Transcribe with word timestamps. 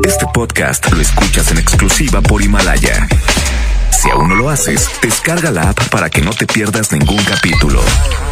Este 0.00 0.26
podcast 0.34 0.90
lo 0.90 1.00
escuchas 1.00 1.52
en 1.52 1.58
exclusiva 1.58 2.20
por 2.20 2.42
Himalaya. 2.42 3.06
Si 3.90 4.10
aún 4.10 4.28
no 4.30 4.34
lo 4.34 4.50
haces, 4.50 4.90
descarga 5.00 5.52
la 5.52 5.70
app 5.70 5.88
para 5.90 6.10
que 6.10 6.20
no 6.20 6.32
te 6.32 6.44
pierdas 6.46 6.90
ningún 6.90 7.22
capítulo. 7.24 7.80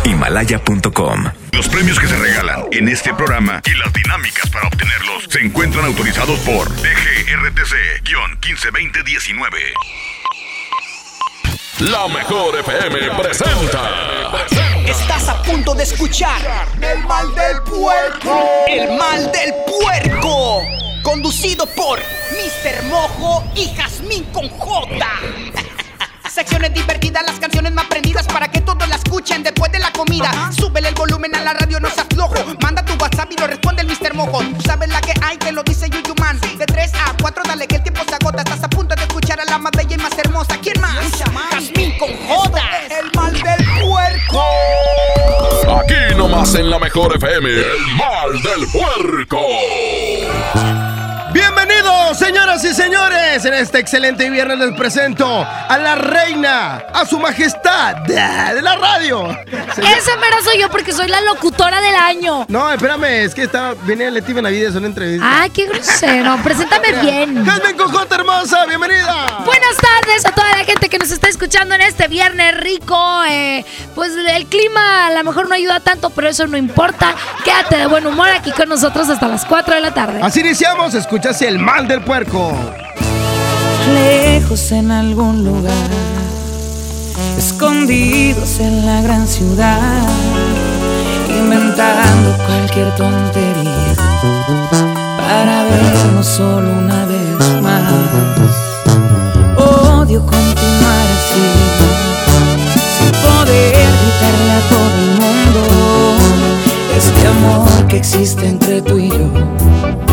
Himalaya.com. 0.05 1.27
Los 1.53 1.69
premios 1.69 2.01
que 2.01 2.09
se 2.09 2.17
regalan 2.17 2.65
en 2.73 2.89
este 2.89 3.15
programa 3.15 3.63
y 3.65 3.71
las 3.77 3.93
dinámicas 3.93 4.51
para 4.51 4.67
obtenerlos 4.67 5.27
se 5.29 5.39
encuentran 5.41 5.85
autorizados 5.85 6.41
por 6.41 6.69
DGRTC-152019. 6.71 9.51
La 11.79 12.09
mejor 12.09 12.59
FM 12.59 12.99
presenta. 13.23 14.33
Estás 14.87 15.29
a 15.29 15.41
punto 15.43 15.73
de 15.75 15.85
escuchar 15.85 16.41
El 16.81 17.05
mal 17.05 17.33
del 17.35 17.63
puerco. 17.63 18.45
El 18.67 18.99
mal 18.99 19.31
del 19.31 19.55
puerco. 19.81 20.63
Conducido 21.03 21.67
por 21.67 21.99
Mr. 21.99 22.85
Mojo 22.89 23.45
y 23.55 23.75
Jazmín 23.75 24.25
con 24.33 24.49
J. 24.49 25.07
Secciones 26.31 26.73
divertidas, 26.75 27.25
las 27.27 27.41
canciones 27.41 27.73
más 27.73 27.87
prendidas 27.87 28.27
para 28.27 28.49
que 28.49 28.61
todos 28.61 28.87
la 28.89 28.97
escuchen 28.97 29.43
después 29.43 29.73
de 29.73 29.79
la 29.79 29.91
comida. 29.93 30.31
Súbele 30.53 30.89
el 30.89 30.95
volumen 30.95 31.35
a 31.35 31.41
la 31.41 31.55
radio, 31.55 31.81
no 31.81 31.91
se 31.91 32.03
aflojo. 32.03 32.35
Manda 32.63 32.85
tu 32.85 32.93
WhatsApp 32.95 33.33
y 33.33 33.37
lo 33.37 33.47
responde 33.47 33.83
el 33.83 33.89
Mr. 33.89 34.15
Mojo. 34.15 34.41
Tú 34.41 34.63
sabes 34.63 34.89
la 34.91 35.01
que 35.01 35.15
hay, 35.23 35.39
te 35.39 35.53
lo 35.53 35.63
dice 35.63 35.89
Yuyu 35.89 36.15
Man. 36.21 36.39
De 36.59 36.67
3 36.67 36.93
a 36.95 37.17
4, 37.21 37.43
dale 37.47 37.67
que 37.67 37.77
el 37.77 37.83
tiempo 37.83 38.03
se 38.07 38.15
agota. 38.15 38.43
Estás 38.43 38.63
a 38.63 38.69
punto 38.69 38.95
de 38.95 39.03
escuchar 39.03 39.41
a 39.41 39.45
la 39.47 39.59
más 39.59 39.73
bella 39.73 39.97
y 39.97 39.99
más 39.99 40.17
hermosa. 40.19 40.59
¿Quién 40.63 40.81
más? 40.81 40.95
Jazmín 41.51 41.99
con 41.99 42.11
J. 42.29 42.61
El 43.01 43.11
mal 43.15 43.33
del 43.33 43.65
puerco. 43.83 44.45
Aquí 45.81 46.15
nomás 46.17 46.55
en 46.55 46.71
la 46.71 46.79
mejor 46.79 47.17
FM, 47.17 47.49
el 47.49 47.97
mal 47.97 48.43
del 48.43 48.67
puerco. 48.73 49.41
Bienvenidos, 51.91 52.19
señoras 52.19 52.65
y 52.65 52.73
señores. 52.75 53.45
En 53.45 53.55
este 53.55 53.79
excelente 53.81 54.29
viernes 54.31 54.59
les 54.59 54.73
presento 54.77 55.27
a 55.45 55.79
la 55.79 55.95
reina, 55.97 56.85
a 56.93 57.05
su 57.05 57.19
majestad 57.19 57.97
de 57.97 58.63
la 58.63 58.77
radio. 58.77 59.27
Señor- 59.75 59.99
Esa 59.99 60.17
mera 60.17 60.37
soy 60.45 60.61
yo 60.61 60.69
porque 60.71 60.93
soy 60.93 61.09
la 61.09 61.21
locutora 61.23 61.81
del 61.81 61.95
año. 61.97 62.45
No, 62.49 62.71
espérame, 62.71 63.25
es 63.25 63.35
que 63.35 63.43
está, 63.45 63.75
viene 63.83 64.09
Leti 64.11 64.33
Benavides, 64.33 64.75
una 64.77 64.87
entrevista. 64.87 65.27
Ay, 65.43 65.51
qué 65.51 65.67
grosero. 65.67 66.37
Preséntame 66.45 66.93
bien. 67.01 67.45
Jasmine 67.45 67.77
Cojota, 67.77 68.15
hermosa, 68.17 68.67
bienvenida. 68.67 69.39
Buenas 69.45 69.77
tardes 69.77 70.27
a 70.27 70.33
toda 70.33 70.49
la 70.57 70.65
gente 70.65 70.89
que 70.89 70.99
nos 70.99 71.11
está 71.11 71.29
escuchando 71.29 71.75
en 71.75 71.81
este 71.83 72.07
viernes 72.09 72.57
rico. 72.61 73.23
Eh, 73.29 73.65
pues 73.97 74.13
el 74.15 74.47
clima 74.47 75.09
a 75.09 75.11
lo 75.13 75.25
mejor 75.25 75.49
no 75.49 75.55
ayuda 75.57 75.81
tanto, 75.81 76.11
pero 76.11 76.29
eso 76.29 76.47
no 76.47 76.57
importa. 76.57 77.15
Quédate 77.45 77.77
de 77.79 77.87
buen 77.87 78.07
humor 78.07 78.29
aquí 78.29 78.53
con 78.53 78.69
nosotros 78.69 79.09
hasta 79.09 79.27
las 79.29 79.45
4 79.45 79.75
de 79.75 79.81
la 79.81 79.93
tarde. 79.93 80.21
Así 80.23 80.41
iniciamos, 80.41 80.95
escuchas 80.95 81.41
el 81.43 81.59
del 81.89 82.03
puerco. 82.03 82.53
lejos 83.95 84.71
en 84.73 84.91
algún 84.91 85.45
lugar, 85.45 85.91
escondidos 87.39 88.61
en 88.61 88.85
la 88.85 89.01
gran 89.01 89.27
ciudad, 89.27 90.03
inventando 91.29 92.37
cualquier 92.47 92.95
tontería 92.97 93.95
para 95.17 95.65
vernos 95.65 96.27
solo 96.27 96.71
una 96.71 97.07
vez 97.07 97.63
más. 97.63 97.93
Odio 99.57 100.21
continuar 100.21 101.07
así, 101.19 101.47
sin 102.97 103.13
poder 103.23 103.89
gritarle 104.01 104.53
a 104.53 104.63
todo 104.69 104.97
el 105.05 105.11
mundo 105.23 105.61
este 106.97 107.27
amor 107.27 107.87
que 107.89 107.97
existe 107.97 108.47
entre 108.47 108.83
tú 108.83 108.99
y 108.99 109.09
yo 109.09 110.10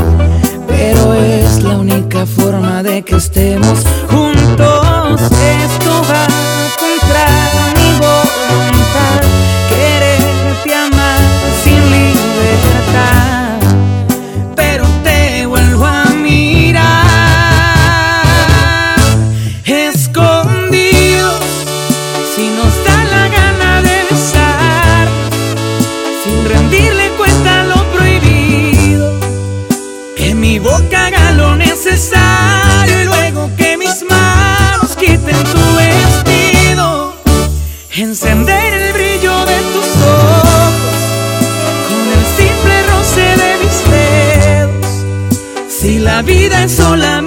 pero 0.78 1.14
es 1.16 1.64
la 1.64 1.78
única 1.78 2.26
forma 2.26 2.84
de 2.84 3.02
que 3.02 3.16
estemos 3.16 3.84
juntos. 4.08 5.22
Esto 5.22 5.92
va 6.10 6.87
vida 46.28 46.66
es 46.66 46.74
solamente 46.74 47.27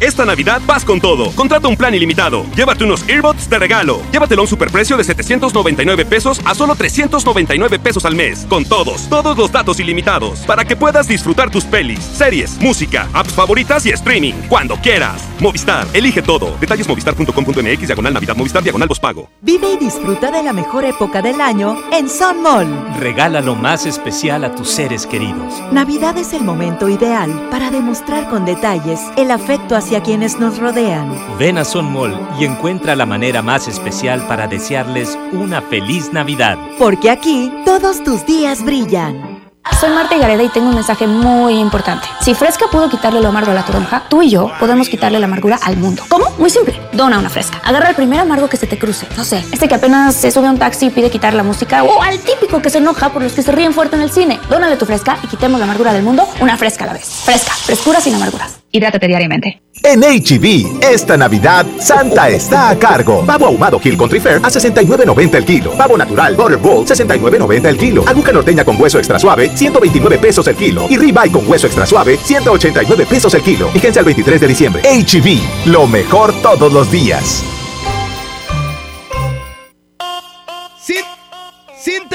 Esta 0.00 0.24
Navidad 0.24 0.60
vas 0.66 0.84
con 0.84 1.00
todo. 1.00 1.30
Contrata 1.32 1.68
un 1.68 1.76
plan 1.76 1.94
ilimitado. 1.94 2.44
Llévate 2.54 2.84
unos 2.84 3.08
earbuds 3.08 3.48
de 3.48 3.58
regalo. 3.58 4.00
Llévatelo 4.12 4.42
a 4.42 4.44
un 4.44 4.48
superprecio 4.48 4.96
de 4.96 5.04
799 5.04 6.04
pesos 6.04 6.40
a 6.44 6.54
solo 6.54 6.74
399 6.74 7.78
pesos 7.78 8.04
al 8.04 8.14
mes. 8.14 8.46
Con 8.48 8.64
todos, 8.64 9.08
todos 9.08 9.36
los 9.36 9.50
datos 9.50 9.80
ilimitados. 9.80 10.40
Para 10.40 10.64
que 10.64 10.76
puedas 10.76 11.08
disfrutar 11.08 11.50
tus 11.50 11.64
pelis, 11.64 12.00
series, 12.00 12.58
música, 12.60 13.08
apps 13.12 13.32
favoritas 13.32 13.86
y 13.86 13.90
streaming. 13.90 14.34
Cuando 14.48 14.76
quieras. 14.76 15.22
Movistar, 15.40 15.86
elige 15.92 16.22
todo. 16.22 16.56
Detalles 16.60 16.88
movistar.com.mx, 16.88 17.86
diagonal 17.86 18.14
Navidad, 18.14 18.36
Movistar, 18.36 18.62
diagonal 18.62 18.88
pago. 19.00 19.28
Vive 19.42 19.72
y 19.72 19.76
disfruta 19.76 20.30
de 20.30 20.42
la 20.42 20.52
mejor 20.52 20.84
época 20.84 21.20
del 21.20 21.40
año 21.40 21.76
en 21.92 22.08
Sun 22.08 22.42
Mall. 22.42 22.68
Regala 22.98 23.40
lo 23.40 23.54
más 23.54 23.86
especial 23.86 24.44
a 24.44 24.54
tus 24.54 24.68
seres 24.68 25.06
queridos. 25.06 25.54
Navidad 25.72 26.16
es 26.16 26.32
el 26.32 26.42
momento 26.42 26.88
ideal 26.88 27.48
para 27.50 27.70
demostrar 27.70 28.28
con 28.28 28.44
detalles 28.44 29.00
el 29.16 29.30
afecto 29.30 29.76
hacia 29.76 29.87
a 29.96 30.02
quienes 30.02 30.38
nos 30.38 30.58
rodean. 30.58 31.14
Ven 31.38 31.58
a 31.58 31.64
Son 31.64 31.90
Mall 31.90 32.18
y 32.38 32.44
encuentra 32.44 32.96
la 32.96 33.06
manera 33.06 33.42
más 33.42 33.68
especial 33.68 34.26
para 34.26 34.46
desearles 34.46 35.18
una 35.32 35.62
feliz 35.62 36.12
Navidad. 36.12 36.58
Porque 36.78 37.10
aquí 37.10 37.52
todos 37.64 38.02
tus 38.02 38.24
días 38.26 38.64
brillan. 38.64 39.38
Soy 39.80 39.90
Marta 39.90 40.18
Gareda 40.18 40.42
y 40.42 40.48
tengo 40.48 40.68
un 40.70 40.74
mensaje 40.74 41.06
muy 41.06 41.54
importante. 41.54 42.08
Si 42.20 42.34
Fresca 42.34 42.66
pudo 42.70 42.88
quitarle 42.88 43.20
lo 43.20 43.28
amargo 43.28 43.52
a 43.52 43.54
la 43.54 43.64
toronja, 43.64 44.02
tú 44.08 44.22
y 44.22 44.30
yo 44.30 44.50
podemos 44.58 44.88
quitarle 44.88 45.20
la 45.20 45.26
amargura 45.26 45.56
al 45.62 45.76
mundo. 45.76 46.02
¿Cómo? 46.08 46.24
Muy 46.36 46.50
simple. 46.50 46.80
Dona 46.92 47.18
una 47.18 47.30
Fresca. 47.30 47.60
Agarra 47.64 47.90
el 47.90 47.94
primer 47.94 48.18
amargo 48.18 48.48
que 48.48 48.56
se 48.56 48.66
te 48.66 48.76
cruce. 48.76 49.06
No 49.16 49.22
sé, 49.24 49.44
este 49.52 49.68
que 49.68 49.76
apenas 49.76 50.16
se 50.16 50.32
sube 50.32 50.48
a 50.48 50.50
un 50.50 50.58
taxi 50.58 50.86
y 50.86 50.90
pide 50.90 51.10
quitar 51.10 51.32
la 51.34 51.44
música 51.44 51.84
o 51.84 52.02
al 52.02 52.18
típico 52.18 52.60
que 52.60 52.70
se 52.70 52.78
enoja 52.78 53.10
por 53.10 53.22
los 53.22 53.32
que 53.34 53.42
se 53.42 53.52
ríen 53.52 53.72
fuerte 53.72 53.94
en 53.94 54.02
el 54.02 54.10
cine. 54.10 54.40
Dónale 54.50 54.76
tu 54.76 54.84
Fresca 54.84 55.16
y 55.22 55.28
quitemos 55.28 55.60
la 55.60 55.64
amargura 55.64 55.92
del 55.92 56.02
mundo 56.02 56.26
una 56.40 56.56
Fresca 56.56 56.82
a 56.82 56.88
la 56.88 56.94
vez. 56.94 57.22
Fresca. 57.24 57.52
Frescura 57.52 58.00
sin 58.00 58.14
amarguras. 58.14 58.58
Hidrátate 58.70 59.06
diariamente. 59.06 59.62
En 59.82 60.00
HB, 60.00 60.82
e 60.82 60.92
esta 60.92 61.16
Navidad, 61.16 61.64
Santa 61.78 62.28
está 62.28 62.70
a 62.70 62.78
cargo. 62.78 63.24
Pavo 63.24 63.46
ahumado 63.46 63.80
Hill 63.82 63.96
Country 63.96 64.20
Fair 64.20 64.36
a 64.36 64.48
69.90 64.48 65.34
el 65.36 65.44
kilo. 65.44 65.72
Pavo 65.72 65.96
natural 65.96 66.34
Butterball, 66.36 66.84
69.90 66.84 67.66
el 67.66 67.78
kilo. 67.78 68.04
Aguja 68.06 68.32
norteña 68.32 68.64
con 68.64 68.80
hueso 68.80 68.98
extra 68.98 69.18
suave, 69.18 69.50
129 69.54 70.18
pesos 70.18 70.46
el 70.48 70.56
kilo. 70.56 70.86
Y 70.90 70.96
ribeye 70.96 71.32
con 71.32 71.48
hueso 71.48 71.66
extra 71.66 71.86
suave, 71.86 72.18
189 72.18 73.06
pesos 73.06 73.32
el 73.34 73.42
kilo. 73.42 73.68
Fíjense 73.70 74.00
al 74.00 74.04
23 74.04 74.40
de 74.40 74.46
diciembre. 74.46 74.82
HB, 74.82 75.26
e 75.26 75.68
lo 75.68 75.86
mejor 75.86 76.34
todos 76.42 76.72
los 76.72 76.90
días. 76.90 77.44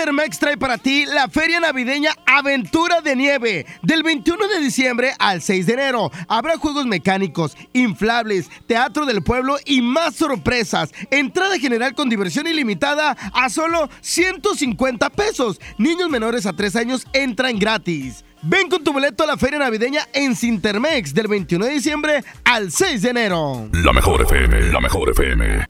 Cintermex 0.04 0.38
trae 0.38 0.58
para 0.58 0.78
ti 0.78 1.06
la 1.06 1.30
feria 1.30 1.62
navideña 1.62 2.12
Aventura 2.26 3.00
de 3.00 3.16
Nieve 3.16 3.66
del 3.84 4.04
21 4.04 4.50
de 4.50 4.60
diciembre 4.60 5.14
al 5.18 5.42
6 5.42 5.66
de 5.66 5.74
enero. 5.74 6.12
Habrá 6.28 6.58
juegos 6.58 6.86
mecánicos, 6.86 7.56
inflables, 7.72 8.50
teatro 8.68 9.06
del 9.06 9.24
pueblo 9.24 9.56
y 9.64 9.82
más 9.82 10.16
sorpresas. 10.16 10.92
Entrada 11.10 11.58
general 11.58 11.96
con 11.96 12.10
diversión 12.10 12.48
ilimitada 12.48 13.12
a 13.34 13.50
solo 13.50 13.90
150 14.02 15.10
pesos. 15.12 15.62
Niños 15.78 16.10
menores 16.10 16.46
a 16.48 16.52
3 16.52 16.76
años 16.76 17.08
entran 17.14 17.58
gratis. 17.58 18.26
Ven 18.42 18.68
con 18.68 18.84
tu 18.84 18.92
boleto 18.92 19.24
a 19.24 19.28
la 19.28 19.38
feria 19.38 19.60
navideña 19.60 20.02
en 20.12 20.36
Cintermex 20.36 21.14
del 21.14 21.30
21 21.30 21.66
de 21.66 21.72
diciembre 21.72 22.26
al 22.44 22.74
6 22.74 23.04
de 23.04 23.10
enero. 23.10 23.70
La 23.72 23.94
mejor 23.94 24.22
FM, 24.24 24.70
la 24.70 24.82
mejor 24.82 25.12
FM. 25.12 25.66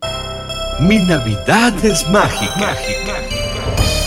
Mi 0.80 0.98
Navidad 1.06 1.86
es 1.86 2.10
mágica. 2.10 2.56
mágica. 2.58 3.33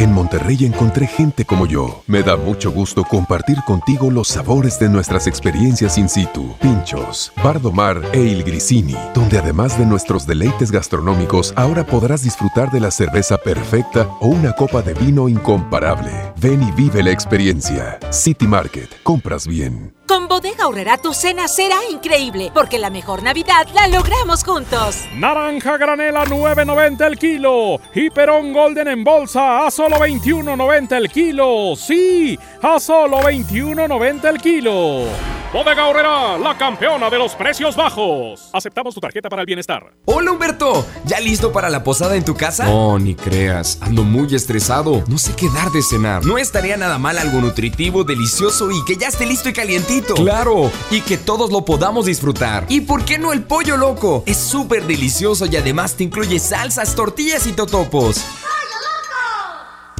En 0.00 0.14
Monterrey 0.14 0.64
encontré 0.64 1.06
gente 1.06 1.44
como 1.44 1.66
yo. 1.66 2.02
Me 2.06 2.22
da 2.22 2.34
mucho 2.34 2.72
gusto 2.72 3.04
compartir 3.04 3.58
contigo 3.66 4.10
los 4.10 4.28
sabores 4.28 4.78
de 4.78 4.88
nuestras 4.88 5.26
experiencias 5.26 5.98
in 5.98 6.08
situ. 6.08 6.56
Pinchos, 6.58 7.30
Bardomar 7.44 8.00
e 8.14 8.20
Il 8.20 8.42
Grisini, 8.42 8.96
donde 9.12 9.36
además 9.36 9.78
de 9.78 9.84
nuestros 9.84 10.26
deleites 10.26 10.72
gastronómicos, 10.72 11.52
ahora 11.54 11.84
podrás 11.84 12.22
disfrutar 12.22 12.70
de 12.70 12.80
la 12.80 12.90
cerveza 12.90 13.36
perfecta 13.36 14.08
o 14.20 14.28
una 14.28 14.54
copa 14.54 14.80
de 14.80 14.94
vino 14.94 15.28
incomparable. 15.28 16.10
Ven 16.38 16.62
y 16.62 16.72
vive 16.72 17.02
la 17.02 17.10
experiencia. 17.10 17.98
City 18.08 18.46
Market. 18.46 19.02
Compras 19.02 19.46
bien. 19.46 19.92
Con 20.06 20.26
Bodega 20.26 20.66
Horrera 20.66 20.98
tu 20.98 21.14
cena 21.14 21.46
será 21.46 21.76
increíble, 21.88 22.50
porque 22.52 22.80
la 22.80 22.90
mejor 22.90 23.22
Navidad 23.22 23.68
la 23.74 23.86
logramos 23.86 24.42
juntos. 24.42 25.04
Naranja 25.14 25.76
granela 25.76 26.24
9.90 26.24 27.06
el 27.06 27.16
kilo 27.16 27.80
y 27.94 28.10
Perón 28.10 28.52
Golden 28.52 28.88
en 28.88 29.04
bolsa 29.04 29.66
a 29.66 29.70
solo 29.70 29.89
21.90 29.98 30.96
el 30.96 31.08
kilo. 31.10 31.74
Sí, 31.76 32.38
a 32.62 32.78
solo 32.80 33.20
21.90 33.20 34.24
el 34.28 34.38
kilo. 34.40 35.04
Bodega 35.52 35.88
Horrera, 35.88 36.38
la 36.38 36.56
campeona 36.56 37.10
de 37.10 37.18
los 37.18 37.34
precios 37.34 37.74
bajos. 37.74 38.50
Aceptamos 38.52 38.94
tu 38.94 39.00
tarjeta 39.00 39.28
para 39.28 39.42
el 39.42 39.46
bienestar. 39.46 39.82
Hola 40.04 40.30
Humberto, 40.30 40.86
¿ya 41.04 41.18
listo 41.18 41.50
para 41.50 41.68
la 41.68 41.82
posada 41.82 42.14
en 42.14 42.24
tu 42.24 42.36
casa? 42.36 42.66
No, 42.66 43.00
ni 43.00 43.16
creas, 43.16 43.78
ando 43.80 44.04
muy 44.04 44.32
estresado. 44.32 45.02
No 45.08 45.18
sé 45.18 45.34
qué 45.34 45.48
dar 45.48 45.68
de 45.72 45.82
cenar. 45.82 46.24
No 46.24 46.38
estaría 46.38 46.76
nada 46.76 46.98
mal 46.98 47.18
algo 47.18 47.40
nutritivo, 47.40 48.04
delicioso 48.04 48.70
y 48.70 48.84
que 48.84 48.94
ya 48.96 49.08
esté 49.08 49.26
listo 49.26 49.48
y 49.48 49.52
calientito. 49.52 50.14
Claro, 50.14 50.70
y 50.88 51.00
que 51.00 51.18
todos 51.18 51.50
lo 51.50 51.64
podamos 51.64 52.06
disfrutar. 52.06 52.64
¿Y 52.68 52.82
por 52.82 53.04
qué 53.04 53.18
no 53.18 53.32
el 53.32 53.42
pollo 53.42 53.76
loco? 53.76 54.22
Es 54.26 54.36
súper 54.36 54.86
delicioso 54.86 55.46
y 55.46 55.56
además 55.56 55.96
te 55.96 56.04
incluye 56.04 56.38
salsas, 56.38 56.94
tortillas 56.94 57.48
y 57.48 57.52
totopos. 57.54 58.24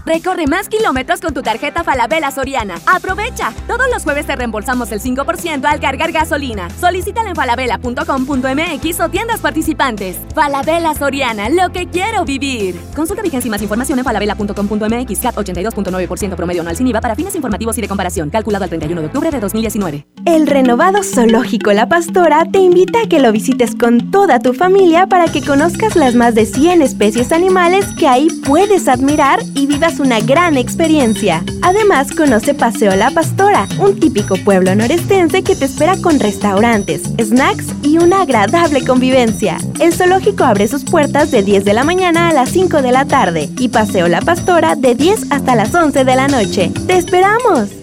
Recorre 0.07 0.47
más 0.47 0.69
kilómetros 0.69 1.21
con 1.21 1.35
tu 1.35 1.43
tarjeta 1.43 1.85
Falabella 1.85 2.31
Soriana. 2.31 2.77
Aprovecha. 2.87 3.53
Todos 3.67 3.87
los 3.93 4.03
jueves 4.03 4.27
te 4.27 4.37
reembolsamos 4.37 4.91
el 4.93 5.01
5% 5.01 5.65
al 5.65 5.81
cargar 5.81 6.13
gasolina. 6.13 6.69
Solicítala 6.71 7.31
en 7.31 7.37
falabella.com.mx 7.37 9.01
o 9.01 9.09
tiendas 9.09 9.41
participantes. 9.41 10.17
Falabella 10.35 10.95
Soriana, 10.95 11.49
lo 11.49 11.71
que 11.71 11.89
quiero 11.89 12.25
vivir. 12.25 12.81
Consulta 12.95 13.23
vigencia 13.23 13.49
y 13.49 13.51
más 13.51 13.63
información 13.63 13.99
en 13.99 14.05
falabella.com.mx. 14.05 15.19
CAT 15.21 15.37
82.9% 15.37 16.35
promedio 16.35 16.63
anual 16.63 16.77
sin 16.77 16.87
IVA 16.87 17.01
para 17.01 17.15
fines 17.15 17.35
informativos 17.35 17.77
y 17.79 17.81
de 17.81 17.89
comparación. 17.89 18.31
Calculado 18.31 18.65
al 18.65 18.71
31 18.71 19.01
de 19.01 19.07
octubre 19.07 19.31
de 19.31 19.41
2019. 19.41 20.07
El 20.25 20.47
renovado 20.47 21.03
Zoológico 21.03 21.73
La 21.73 21.89
Pastora 21.89 22.45
te 22.51 22.59
invita 22.59 23.03
a 23.05 23.09
que 23.09 23.21
lo 23.21 23.33
visites 23.33 23.75
con 23.75 24.11
toda 24.11 24.39
tu 24.39 24.55
familia 24.55 25.07
para 25.07 25.27
que 25.27 25.43
conozcas 25.43 25.97
las 25.97 26.15
más 26.15 26.35
de 26.35 26.47
100 26.47 26.83
especies 26.83 27.33
animales 27.33 27.87
que 27.99 28.09
ahí 28.09 28.29
puedes 28.47 28.89
admirar 28.89 29.41
y 29.55 29.67
vivas 29.67 29.90
una 29.99 30.21
gran 30.21 30.57
experiencia. 30.57 31.43
Además, 31.63 32.13
conoce 32.13 32.55
Paseo 32.55 32.95
La 32.95 33.11
Pastora, 33.11 33.67
un 33.79 33.99
típico 33.99 34.37
pueblo 34.37 34.75
norestense 34.75 35.43
que 35.43 35.57
te 35.57 35.65
espera 35.65 35.97
con 35.97 36.21
restaurantes, 36.21 37.03
snacks 37.21 37.67
y 37.83 37.99
una 37.99 38.23
agradable 38.23 38.85
convivencia. 38.85 39.57
El 39.81 39.93
zoológico 39.93 40.45
abre 40.45 40.69
sus 40.69 40.85
puertas 40.85 41.31
de 41.31 41.43
10 41.43 41.65
de 41.65 41.75
la 41.75 41.85
mañana 41.85 42.29
a 42.29 42.33
las 42.33 42.51
5 42.51 42.83
de 42.83 42.93
la 42.93 43.07
tarde 43.07 43.49
y 43.59 43.69
Paseo 43.69 44.07
La 44.07 44.21
Pastora 44.21 44.77
de 44.77 44.95
10 44.95 45.33
hasta 45.33 45.57
las 45.57 45.75
11 45.75 46.05
de 46.05 46.17
la 46.17 46.29
noche. 46.29 46.71
¡Te 46.87 46.97
esperamos! 46.97 47.80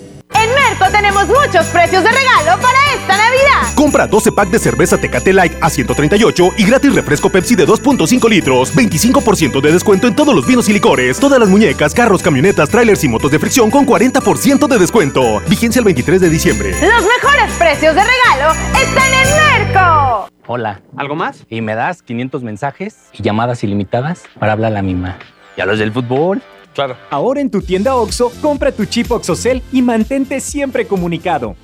Tenemos 0.92 1.28
muchos 1.28 1.66
precios 1.68 2.04
de 2.04 2.12
regalo 2.12 2.62
para 2.62 2.78
esta 2.94 3.18
Navidad. 3.18 3.74
Compra 3.76 4.08
12 4.08 4.32
pack 4.32 4.50
de 4.50 4.60
cerveza 4.60 4.98
Tecate 4.98 5.32
Light 5.32 5.54
a 5.62 5.70
138 5.70 6.54
y 6.58 6.66
gratis 6.66 6.94
refresco 6.94 7.30
Pepsi 7.30 7.56
de 7.56 7.68
2.5 7.68 8.30
litros. 8.30 8.76
25% 8.76 9.62
de 9.62 9.72
descuento 9.72 10.08
en 10.08 10.16
todos 10.16 10.36
los 10.36 10.46
vinos 10.46 10.68
y 10.70 10.74
licores. 10.74 11.20
Todas 11.20 11.40
las 11.40 11.50
muñecas, 11.50 11.94
carros, 11.94 12.22
camionetas, 12.22 12.70
trailers 12.70 13.04
y 13.04 13.08
motos 13.08 13.32
de 13.32 13.40
fricción 13.40 13.72
con 13.72 13.86
40% 13.86 14.68
de 14.68 14.78
descuento. 14.78 15.42
Vigencia 15.48 15.80
el 15.80 15.86
23 15.86 16.22
de 16.22 16.30
diciembre. 16.30 16.72
Los 16.72 17.06
mejores 17.06 17.54
precios 17.58 17.96
de 17.96 18.02
regalo 18.02 18.54
están 18.74 19.14
en 19.14 19.66
Merco. 19.66 20.30
Hola. 20.48 20.82
¿Algo 20.96 21.16
más? 21.16 21.46
Y 21.50 21.62
me 21.62 21.76
das 21.76 22.02
500 22.02 22.44
mensajes 22.44 22.96
y 23.14 23.24
llamadas 23.24 23.64
ilimitadas 23.64 24.24
para 24.40 24.54
hablar 24.54 24.72
a 24.72 24.76
la 24.76 24.82
misma. 24.82 25.18
¿Y 25.56 25.62
a 25.62 25.66
los 25.66 25.80
del 25.80 25.92
fútbol? 25.92 26.42
Claro. 26.78 26.96
Ahora 27.10 27.42
en 27.42 27.50
tu 27.50 27.64
tienda 27.64 27.96
OXO, 27.96 28.32
compra 28.40 28.72
tu 28.72 28.86
chip 28.86 29.12
OXOCEL 29.12 29.64
y 29.72 29.82
mantente 29.82 30.40
siempre 30.40 30.86
comunicado. 30.86 31.56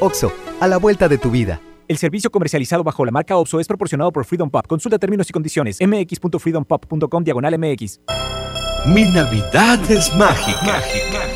OXO, 0.00 0.32
a 0.60 0.66
la 0.66 0.78
vuelta 0.78 1.08
de 1.10 1.18
tu 1.18 1.30
vida. 1.30 1.60
El 1.88 1.98
servicio 1.98 2.30
comercializado 2.30 2.82
bajo 2.82 3.04
la 3.04 3.12
marca 3.12 3.36
OXO 3.36 3.60
es 3.60 3.66
proporcionado 3.66 4.10
por 4.12 4.24
Freedom 4.24 4.48
Pop. 4.48 4.66
Consulta 4.66 4.98
términos 4.98 5.28
y 5.28 5.32
condiciones. 5.34 5.76
mx.freedompop.com 5.78 7.22
diagonal 7.22 7.58
mx. 7.58 8.00
Mi 8.86 9.04
Navidad 9.04 9.78
es 9.90 10.14
mágica. 10.16 10.62
mágica. 10.64 11.35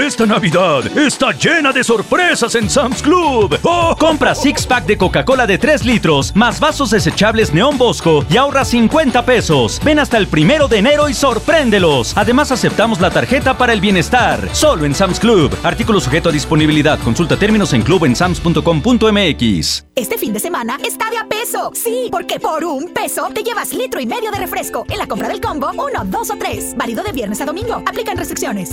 Esta 0.00 0.24
Navidad 0.26 0.84
está 0.98 1.30
llena 1.30 1.70
de 1.70 1.84
sorpresas 1.84 2.56
en 2.56 2.68
Sam's 2.68 3.00
Club. 3.00 3.56
¡Oh! 3.62 3.94
Compra 3.96 4.34
six 4.34 4.66
pack 4.66 4.86
de 4.86 4.98
Coca-Cola 4.98 5.46
de 5.46 5.56
3 5.56 5.84
litros, 5.84 6.34
más 6.34 6.58
vasos 6.58 6.90
desechables 6.90 7.54
Neón 7.54 7.78
Bosco 7.78 8.24
y 8.28 8.36
ahorra 8.36 8.64
50 8.64 9.24
pesos. 9.24 9.80
Ven 9.84 10.00
hasta 10.00 10.18
el 10.18 10.26
primero 10.26 10.66
de 10.66 10.78
enero 10.78 11.08
y 11.08 11.14
sorpréndelos. 11.14 12.12
Además, 12.16 12.50
aceptamos 12.50 13.00
la 13.00 13.10
tarjeta 13.10 13.56
para 13.56 13.72
el 13.72 13.80
bienestar. 13.80 14.48
Solo 14.52 14.84
en 14.84 14.96
Sam's 14.96 15.20
Club. 15.20 15.56
Artículo 15.62 16.00
sujeto 16.00 16.30
a 16.30 16.32
disponibilidad. 16.32 16.98
Consulta 16.98 17.36
términos 17.36 17.72
en 17.72 17.82
clubensams.com.mx. 17.82 19.84
Este 19.94 20.18
fin 20.18 20.32
de 20.32 20.40
semana 20.40 20.76
está 20.84 21.08
de 21.08 21.18
a 21.18 21.28
peso. 21.28 21.70
Sí, 21.72 22.08
porque 22.10 22.40
por 22.40 22.64
un 22.64 22.88
peso 22.88 23.28
te 23.32 23.44
llevas 23.44 23.72
litro 23.72 24.00
y 24.00 24.06
medio 24.06 24.32
de 24.32 24.38
refresco. 24.38 24.84
En 24.88 24.98
la 24.98 25.06
compra 25.06 25.28
del 25.28 25.40
combo, 25.40 25.70
uno, 25.70 26.04
dos 26.06 26.30
o 26.30 26.36
tres. 26.36 26.74
Válido 26.76 27.04
de 27.04 27.12
viernes 27.12 27.40
a 27.40 27.44
domingo. 27.44 27.80
Aplican 27.86 28.16
restricciones. 28.16 28.72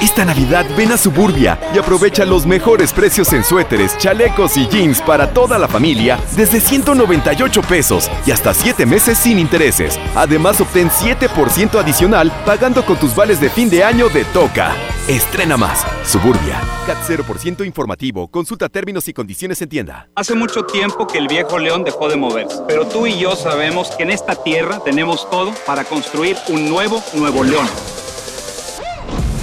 Esta 0.00 0.24
Navidad 0.24 0.64
ven 0.76 0.92
a 0.92 0.96
Suburbia 0.96 1.58
y 1.74 1.78
aprovecha 1.78 2.24
los 2.24 2.46
mejores 2.46 2.92
precios 2.92 3.32
en 3.32 3.42
suéteres, 3.42 3.98
chalecos 3.98 4.56
y 4.56 4.68
jeans 4.68 5.02
para 5.02 5.34
toda 5.34 5.58
la 5.58 5.66
familia 5.66 6.20
desde 6.36 6.60
198 6.60 7.62
pesos 7.62 8.08
y 8.24 8.30
hasta 8.30 8.54
7 8.54 8.86
meses 8.86 9.18
sin 9.18 9.40
intereses. 9.40 9.98
Además, 10.14 10.60
obtén 10.60 10.88
7% 10.88 11.80
adicional 11.80 12.30
pagando 12.46 12.86
con 12.86 12.96
tus 12.96 13.12
vales 13.12 13.40
de 13.40 13.50
fin 13.50 13.68
de 13.68 13.82
año 13.82 14.08
de 14.08 14.24
Toca. 14.26 14.72
Estrena 15.08 15.56
más. 15.56 15.84
Suburbia. 16.04 16.60
CAT 16.86 16.98
0% 17.04 17.66
informativo. 17.66 18.28
Consulta 18.28 18.68
términos 18.68 19.08
y 19.08 19.12
condiciones 19.12 19.60
en 19.62 19.68
tienda. 19.68 20.08
Hace 20.14 20.36
mucho 20.36 20.64
tiempo 20.64 21.08
que 21.08 21.18
el 21.18 21.26
viejo 21.26 21.58
león 21.58 21.82
dejó 21.82 22.08
de 22.08 22.16
moverse, 22.16 22.62
pero 22.68 22.86
tú 22.86 23.08
y 23.08 23.18
yo 23.18 23.34
sabemos 23.34 23.90
que 23.96 24.04
en 24.04 24.10
esta 24.10 24.36
tierra 24.36 24.78
tenemos 24.84 25.28
todo 25.28 25.52
para 25.66 25.82
construir 25.82 26.36
un 26.50 26.68
nuevo 26.68 27.02
Nuevo 27.14 27.42
León. 27.42 27.66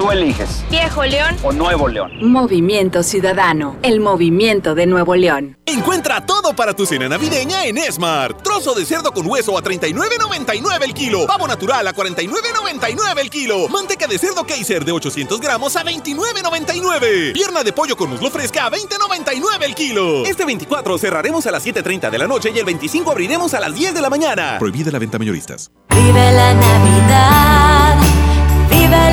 Tú 0.00 0.10
eliges. 0.10 0.64
Viejo 0.70 1.04
León 1.04 1.36
o 1.42 1.52
Nuevo 1.52 1.86
León. 1.86 2.10
Movimiento 2.22 3.02
Ciudadano, 3.02 3.76
el 3.82 4.00
movimiento 4.00 4.74
de 4.74 4.86
Nuevo 4.86 5.14
León. 5.14 5.58
Encuentra 5.66 6.24
todo 6.24 6.56
para 6.56 6.72
tu 6.72 6.86
cena 6.86 7.06
navideña 7.06 7.66
en 7.66 7.76
Smart. 7.92 8.40
Trozo 8.42 8.74
de 8.74 8.86
cerdo 8.86 9.12
con 9.12 9.26
hueso 9.26 9.58
a 9.58 9.62
39.99 9.62 10.84
el 10.84 10.94
kilo. 10.94 11.26
Pavo 11.26 11.46
natural 11.46 11.86
a 11.86 11.92
49.99 11.92 13.20
el 13.20 13.28
kilo. 13.28 13.68
Manteca 13.68 14.06
de 14.06 14.18
cerdo 14.18 14.46
Kaiser 14.46 14.86
de 14.86 14.92
800 14.92 15.38
gramos 15.38 15.76
a 15.76 15.84
29.99. 15.84 17.34
Pierna 17.34 17.62
de 17.62 17.72
pollo 17.74 17.94
con 17.94 18.08
muslo 18.08 18.30
fresca 18.30 18.64
a 18.64 18.70
20.99 18.70 19.64
el 19.64 19.74
kilo. 19.74 20.24
Este 20.24 20.46
24 20.46 20.96
cerraremos 20.96 21.46
a 21.46 21.50
las 21.50 21.66
7.30 21.66 22.08
de 22.08 22.16
la 22.16 22.26
noche 22.26 22.50
y 22.54 22.58
el 22.58 22.64
25 22.64 23.10
abriremos 23.10 23.52
a 23.52 23.60
las 23.60 23.74
10 23.74 23.92
de 23.92 24.00
la 24.00 24.08
mañana. 24.08 24.56
Prohibida 24.58 24.90
la 24.90 24.98
venta 24.98 25.18
mayoristas. 25.18 25.70
Vive 25.90 26.32
la 26.32 26.54
Navidad. 26.54 27.49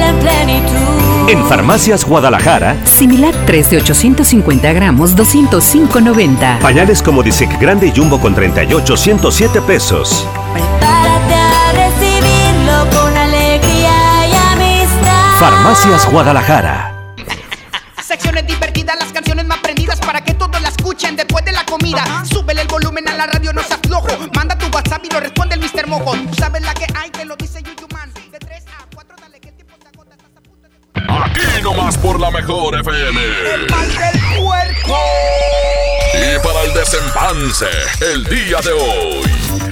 En 0.07 0.19
plenitud. 0.19 1.29
En 1.29 1.45
Farmacias 1.45 2.05
Guadalajara, 2.05 2.77
Similar 2.85 3.35
3 3.45 3.69
de 3.71 3.77
850 3.77 4.71
gramos, 4.73 5.15
205.90. 5.17 6.59
pañales 6.59 7.01
como 7.03 7.21
Disec 7.21 7.59
Grande 7.59 7.87
y 7.87 7.91
Jumbo 7.95 8.19
con 8.21 8.33
38, 8.33 8.95
107 8.95 9.61
pesos. 9.61 10.25
Prepárate 10.53 11.33
a 11.33 11.71
recibirlo 11.73 12.89
con 12.97 13.17
alegría 13.17 14.27
y 14.27 14.35
amistad. 14.53 15.39
Farmacias 15.39 16.09
Guadalajara. 16.09 16.93
Secciones 18.01 18.47
divertidas, 18.47 18.95
las 18.97 19.11
canciones 19.11 19.45
más 19.45 19.57
prendidas 19.59 19.99
para 19.99 20.21
que 20.23 20.33
todos 20.33 20.61
la 20.61 20.69
escuchen 20.69 21.17
después 21.17 21.43
de 21.43 21.51
la 21.51 21.65
comida. 21.65 22.23
Súbele 22.23 22.61
el 22.61 22.67
volumen 22.69 23.05
a 23.09 23.13
la 23.15 23.25
radio, 23.27 23.51
no 23.51 23.61
seas 23.61 23.81
flojo. 23.85 24.07
Manda 24.33 24.57
tu 24.57 24.67
WhatsApp 24.67 25.03
y 25.03 25.09
lo 25.13 25.19
responde 25.19 25.55
el 25.55 25.61
Mr. 25.61 25.87
Mojo. 25.87 26.13
Tú 26.13 26.33
sabes 26.39 26.61
la 26.61 26.73
que 26.73 26.85
hay, 26.95 27.09
te 27.09 27.25
lo 27.25 27.35
dice 27.35 27.61
Yuyu 27.61 27.86
Aquí 31.23 31.61
nomás 31.63 31.97
por 31.97 32.19
la 32.19 32.29
mejor 32.29 32.79
FM. 32.79 33.19
El 33.53 33.69
mal 33.69 33.87
del 33.87 34.37
puerco. 34.37 34.97
Y 36.13 36.39
para 36.45 36.63
el 36.63 36.73
desempanse, 36.73 37.65
el 38.13 38.23
día 38.25 38.59
de 38.61 38.71
hoy. 38.71 39.21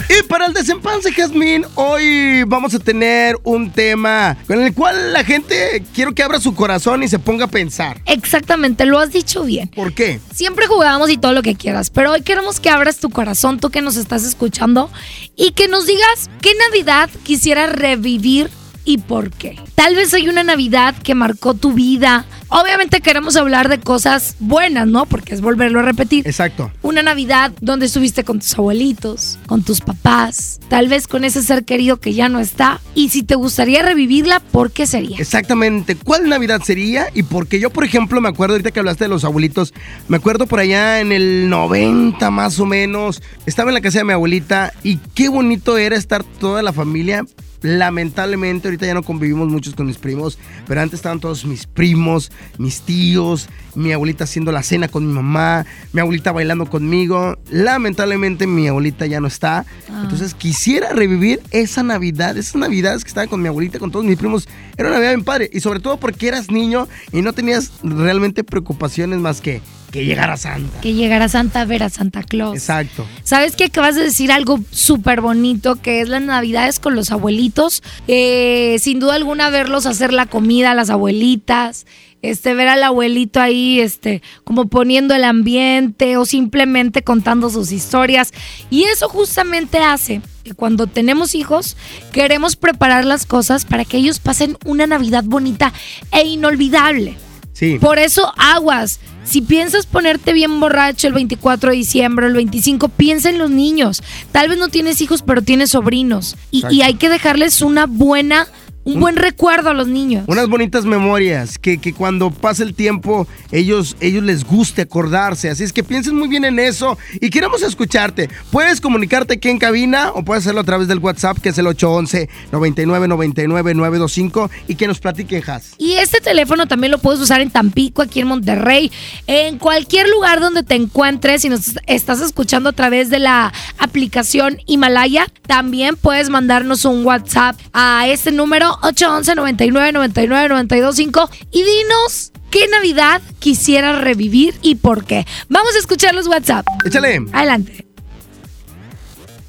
Y 0.09 0.23
para 0.23 0.47
el 0.47 0.53
desempanse, 0.53 1.11
Jazmín, 1.11 1.65
hoy 1.75 2.43
vamos 2.45 2.73
a 2.73 2.79
tener 2.79 3.37
un 3.43 3.71
tema 3.71 4.37
con 4.47 4.61
el 4.61 4.73
cual 4.73 5.13
la 5.13 5.23
gente 5.23 5.83
quiero 5.93 6.13
que 6.13 6.23
abra 6.23 6.39
su 6.39 6.55
corazón 6.55 7.03
y 7.03 7.07
se 7.07 7.19
ponga 7.19 7.45
a 7.45 7.49
pensar. 7.49 8.01
Exactamente, 8.05 8.85
lo 8.85 8.99
has 8.99 9.11
dicho 9.11 9.43
bien. 9.43 9.67
¿Por 9.69 9.93
qué? 9.93 10.19
Siempre 10.33 10.67
jugamos 10.67 11.09
y 11.09 11.17
todo 11.17 11.33
lo 11.33 11.41
que 11.41 11.55
quieras, 11.55 11.89
pero 11.89 12.11
hoy 12.11 12.21
queremos 12.21 12.59
que 12.59 12.69
abras 12.69 12.97
tu 12.97 13.09
corazón, 13.09 13.59
tú 13.59 13.69
que 13.69 13.81
nos 13.81 13.95
estás 13.95 14.23
escuchando, 14.23 14.89
y 15.35 15.51
que 15.51 15.67
nos 15.67 15.85
digas 15.85 16.29
qué 16.41 16.53
Navidad 16.69 17.09
quisieras 17.23 17.71
revivir 17.71 18.49
y 18.85 18.99
por 18.99 19.31
qué. 19.31 19.59
Tal 19.73 19.95
vez 19.95 20.13
hay 20.13 20.29
una 20.29 20.43
Navidad 20.43 20.95
que 21.03 21.15
marcó 21.15 21.53
tu 21.53 21.73
vida. 21.73 22.25
Obviamente 22.49 23.01
queremos 23.01 23.35
hablar 23.35 23.67
de 23.67 23.79
cosas 23.79 24.35
buenas, 24.39 24.87
¿no? 24.87 25.05
Porque 25.05 25.33
es 25.33 25.41
volverlo 25.41 25.79
a 25.79 25.83
repetir. 25.83 26.25
Exacto. 26.27 26.71
Una 26.83 27.01
Navidad 27.01 27.51
donde 27.59 27.87
estuviste 27.87 28.23
con 28.23 28.39
tus 28.39 28.53
abuelitos, 28.57 29.39
con 29.47 29.63
tus 29.63 29.81
papás, 29.81 30.59
tal 30.69 30.87
vez 30.87 31.07
con 31.07 31.23
ese 31.23 31.41
ser 31.41 31.65
querido 31.65 31.97
que 31.97 32.13
ya 32.13 32.29
no 32.29 32.39
está. 32.39 32.79
Y 32.93 33.09
si 33.09 33.23
te 33.23 33.35
gustaría 33.35 33.81
revivirla, 33.81 34.39
¿por 34.39 34.71
qué 34.71 34.87
sería? 34.87 35.17
Exactamente. 35.17 35.95
¿Cuál 35.95 36.29
Navidad 36.29 36.61
sería? 36.63 37.07
Y 37.13 37.23
porque 37.23 37.59
yo, 37.59 37.71
por 37.71 37.83
ejemplo, 37.83 38.21
me 38.21 38.29
acuerdo 38.29 38.53
ahorita 38.53 38.71
que 38.71 38.79
hablaste 38.79 39.05
de 39.05 39.09
los 39.09 39.25
abuelitos, 39.25 39.73
me 40.07 40.17
acuerdo 40.17 40.45
por 40.45 40.59
allá 40.59 41.01
en 41.01 41.11
el 41.11 41.49
90 41.49 42.29
más 42.31 42.59
o 42.59 42.65
menos, 42.65 43.21
estaba 43.45 43.71
en 43.71 43.73
la 43.73 43.81
casa 43.81 43.99
de 43.99 44.05
mi 44.05 44.13
abuelita 44.13 44.71
y 44.83 44.97
qué 45.15 45.29
bonito 45.29 45.77
era 45.77 45.95
estar 45.95 46.23
toda 46.23 46.61
la 46.61 46.71
familia 46.71 47.25
lamentablemente 47.61 48.67
ahorita 48.67 48.85
ya 48.85 48.93
no 48.93 49.03
convivimos 49.03 49.47
muchos 49.49 49.75
con 49.75 49.87
mis 49.87 49.97
primos, 49.97 50.37
pero 50.67 50.81
antes 50.81 50.99
estaban 50.99 51.19
todos 51.19 51.45
mis 51.45 51.65
primos, 51.65 52.31
mis 52.57 52.81
tíos, 52.81 53.49
mi 53.75 53.91
abuelita 53.91 54.23
haciendo 54.23 54.51
la 54.51 54.63
cena 54.63 54.87
con 54.87 55.05
mi 55.07 55.13
mamá, 55.13 55.65
mi 55.93 56.01
abuelita 56.01 56.31
bailando 56.31 56.65
conmigo. 56.65 57.37
Lamentablemente 57.49 58.47
mi 58.47 58.67
abuelita 58.67 59.05
ya 59.05 59.19
no 59.19 59.27
está. 59.27 59.65
Ah. 59.89 60.01
Entonces 60.03 60.33
quisiera 60.33 60.93
revivir 60.93 61.41
esa 61.51 61.83
Navidad, 61.83 62.37
esas 62.37 62.55
Navidades 62.55 63.03
que 63.03 63.09
estaba 63.09 63.27
con 63.27 63.41
mi 63.41 63.47
abuelita, 63.47 63.79
con 63.79 63.91
todos 63.91 64.05
mis 64.05 64.17
primos. 64.17 64.47
Era 64.77 64.89
una 64.89 64.97
Navidad 64.97 65.13
bien 65.13 65.25
padre. 65.25 65.49
Y 65.51 65.59
sobre 65.59 65.79
todo 65.79 65.97
porque 65.97 66.27
eras 66.27 66.49
niño 66.49 66.87
y 67.11 67.21
no 67.21 67.33
tenías 67.33 67.71
realmente 67.83 68.43
preocupaciones 68.43 69.19
más 69.19 69.41
que 69.41 69.61
que 69.91 70.05
llegara 70.05 70.37
Santa. 70.37 70.81
Que 70.81 70.93
llegara 70.93 71.29
Santa 71.29 71.61
a 71.61 71.65
ver 71.65 71.83
a 71.83 71.89
Santa 71.89 72.23
Claus. 72.23 72.55
Exacto. 72.55 73.07
¿Sabes 73.23 73.55
que 73.55 73.65
acabas 73.65 73.95
de 73.95 74.03
decir 74.03 74.31
algo 74.31 74.59
súper 74.71 75.21
bonito 75.21 75.75
que 75.81 76.01
es 76.01 76.09
las 76.09 76.21
navidades 76.21 76.79
con 76.79 76.95
los 76.95 77.11
abuelitos? 77.11 77.81
Eh, 78.07 78.77
sin 78.79 78.99
duda 78.99 79.15
alguna 79.15 79.49
verlos 79.49 79.85
hacer 79.85 80.11
la 80.11 80.25
comida 80.25 80.71
a 80.71 80.75
las 80.75 80.89
abuelitas, 80.89 81.85
este, 82.21 82.53
ver 82.55 82.67
al 82.67 82.83
abuelito 82.83 83.39
ahí, 83.39 83.79
este, 83.79 84.21
como 84.43 84.67
poniendo 84.67 85.13
el 85.13 85.23
ambiente 85.23 86.17
o 86.17 86.25
simplemente 86.25 87.03
contando 87.03 87.49
sus 87.49 87.71
historias. 87.71 88.33
Y 88.69 88.83
eso 88.83 89.09
justamente 89.09 89.77
hace 89.79 90.21
que 90.43 90.53
cuando 90.53 90.87
tenemos 90.87 91.35
hijos, 91.35 91.77
queremos 92.11 92.55
preparar 92.55 93.05
las 93.05 93.25
cosas 93.25 93.65
para 93.65 93.85
que 93.85 93.97
ellos 93.97 94.19
pasen 94.19 94.57
una 94.65 94.87
Navidad 94.87 95.23
bonita 95.23 95.71
e 96.11 96.25
inolvidable. 96.27 97.17
Sí. 97.53 97.77
Por 97.79 97.99
eso 97.99 98.33
aguas. 98.37 98.99
Si 99.25 99.41
piensas 99.41 99.85
ponerte 99.85 100.33
bien 100.33 100.59
borracho 100.59 101.07
el 101.07 101.13
24 101.13 101.71
de 101.71 101.75
diciembre 101.77 102.27
el 102.27 102.33
25, 102.33 102.89
piensa 102.89 103.29
en 103.29 103.39
los 103.39 103.49
niños. 103.49 104.03
Tal 104.31 104.49
vez 104.49 104.57
no 104.57 104.69
tienes 104.69 105.01
hijos, 105.01 105.23
pero 105.23 105.41
tienes 105.41 105.71
sobrinos. 105.71 106.35
Y, 106.51 106.63
y 106.69 106.83
hay 106.83 106.93
que 106.93 107.09
dejarles 107.09 107.61
una 107.61 107.87
buena, 107.87 108.47
un 108.85 108.99
buen 108.99 109.15
recuerdo 109.15 109.71
a 109.71 109.73
los 109.73 109.87
niños. 109.87 110.25
Unas 110.27 110.47
bonitas 110.47 110.85
memorias 110.85 111.57
que, 111.57 111.79
que 111.79 111.93
cuando 111.93 112.31
pase 112.31 112.63
el 112.63 112.75
tiempo 112.75 113.27
ellos, 113.51 113.97
ellos 113.99 114.23
les 114.23 114.43
guste 114.43 114.83
acordarse. 114.83 115.49
Así 115.49 115.63
es 115.63 115.73
que 115.73 115.83
piensen 115.83 116.15
muy 116.15 116.27
bien 116.27 116.45
en 116.45 116.59
eso 116.59 116.97
y 117.19 117.29
queremos 117.29 117.63
escucharte. 117.63 118.29
Puedes 118.51 118.79
comunicarte 118.79 119.33
aquí 119.33 119.49
en 119.49 119.57
cabina 119.57 120.11
o 120.13 120.23
puedes 120.23 120.43
hacerlo 120.43 120.61
a 120.61 120.63
través 120.63 120.87
del 120.87 120.99
WhatsApp 120.99 121.39
que 121.39 121.49
es 121.49 121.57
el 121.57 121.67
811 121.67 122.29
99 122.51 123.07
99 123.07 123.73
925 123.73 124.51
y 124.67 124.75
que 124.75 124.87
nos 124.87 124.99
platiquen, 124.99 125.43
Has. 125.47 125.73
Y 125.77 125.93
este 125.93 126.21
teléfono 126.21 126.67
también 126.67 126.91
lo 126.91 126.99
puedes 126.99 127.19
usar 127.19 127.41
en 127.41 127.49
Tampico, 127.49 128.03
aquí 128.03 128.19
en 128.19 128.27
Monterrey, 128.27 128.91
en 129.27 129.57
cualquier 129.57 130.07
lugar 130.09 130.39
donde 130.39 130.63
te 130.63 130.75
encuentres. 130.75 131.41
Si 131.41 131.49
nos 131.49 131.73
estás 131.87 132.21
escuchando 132.21 132.69
a 132.69 132.73
través 132.73 133.09
de 133.09 133.19
la 133.19 133.51
aplicación 133.79 134.59
Himalaya, 134.67 135.27
también 135.47 135.95
puedes 135.95 136.29
mandarnos 136.29 136.85
un 136.85 137.05
WhatsApp 137.05 137.59
a 137.73 138.07
este 138.07 138.31
número 138.31 138.74
811 138.81 139.35
99 139.35 139.91
99 139.91 140.49
925 140.49 141.29
y 141.51 141.63
dinos 141.63 142.31
qué 142.49 142.67
Navidad 142.67 143.21
quisieras 143.39 144.01
revivir 144.01 144.55
y 144.61 144.75
por 144.75 145.05
qué. 145.05 145.25
Vamos 145.49 145.75
a 145.75 145.79
escuchar 145.79 146.15
los 146.15 146.27
WhatsApp. 146.27 146.65
Échale. 146.85 147.25
Adelante. 147.33 147.85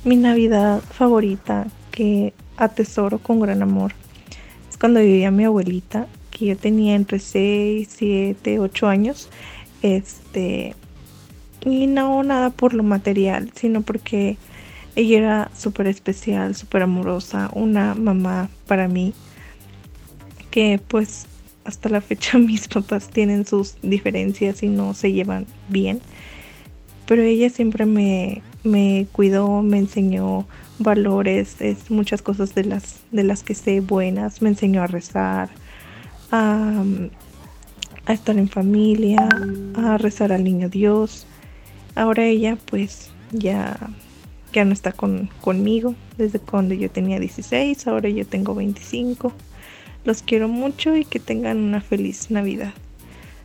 Mi 0.05 0.17
Navidad 0.17 0.83
favorita 0.83 1.67
que 1.91 2.33
atesoro 2.57 3.19
con 3.19 3.41
gran 3.41 3.63
amor 3.63 3.93
es 4.71 4.77
cuando 4.77 5.01
vivía 5.01 5.31
mi 5.31 5.45
abuelita, 5.45 6.07
que 6.31 6.47
yo 6.47 6.57
tenía 6.57 6.95
entre 6.95 7.19
6, 7.19 7.89
7, 7.91 8.59
8 8.59 8.87
años. 8.89 9.29
Este, 9.83 10.75
y 11.65 11.87
no 11.87 12.23
nada 12.23 12.51
por 12.51 12.75
lo 12.75 12.83
material, 12.83 13.51
sino 13.55 13.83
porque 13.83 14.37
ella 14.97 15.19
era 15.19 15.51
súper 15.57 15.87
especial, 15.87 16.55
súper 16.55 16.83
amorosa, 16.83 17.51
una 17.53 17.95
mamá 17.95 18.49
para 18.67 18.89
mí 18.89 19.15
que 20.51 20.81
pues 20.89 21.27
hasta 21.65 21.89
la 21.91 22.01
fecha 22.01 22.39
mis 22.39 22.67
papás 22.67 23.09
tienen 23.09 23.45
sus 23.45 23.77
diferencias 23.83 24.63
y 24.63 24.69
no 24.69 24.95
se 24.95 25.13
llevan 25.13 25.47
bien. 25.69 26.01
Pero 27.07 27.23
ella 27.23 27.51
siempre 27.51 27.87
me, 27.87 28.43
me 28.65 29.07
cuidó, 29.13 29.63
me 29.63 29.79
enseñó 29.79 30.47
valores, 30.79 31.61
es 31.61 31.91
muchas 31.91 32.23
cosas 32.23 32.55
de 32.55 32.65
las, 32.65 33.01
de 33.13 33.23
las 33.23 33.43
que 33.43 33.55
sé 33.55 33.81
buenas, 33.81 34.43
me 34.43 34.49
enseñó 34.49 34.83
a 34.83 34.87
rezar, 34.87 35.51
a, 36.33 36.83
a 38.07 38.13
estar 38.13 38.37
en 38.39 38.49
familia, 38.49 39.29
a 39.77 39.99
rezar 39.99 40.33
al 40.33 40.43
niño 40.43 40.69
Dios. 40.69 41.27
Ahora 41.95 42.25
ella 42.25 42.57
pues 42.67 43.11
ya, 43.31 43.77
ya 44.57 44.65
no 44.65 44.73
está 44.73 44.91
con, 44.91 45.29
conmigo 45.43 45.95
desde 46.17 46.39
cuando 46.39 46.75
yo 46.75 46.89
tenía 46.91 47.21
16, 47.21 47.87
ahora 47.87 48.09
yo 48.09 48.25
tengo 48.25 48.55
25. 48.55 49.31
Los 50.07 50.23
quiero 50.23 50.49
mucho 50.49 50.97
y 50.97 51.05
que 51.05 51.21
tengan 51.21 51.59
una 51.59 51.83
feliz 51.83 52.31
Navidad. 52.31 52.73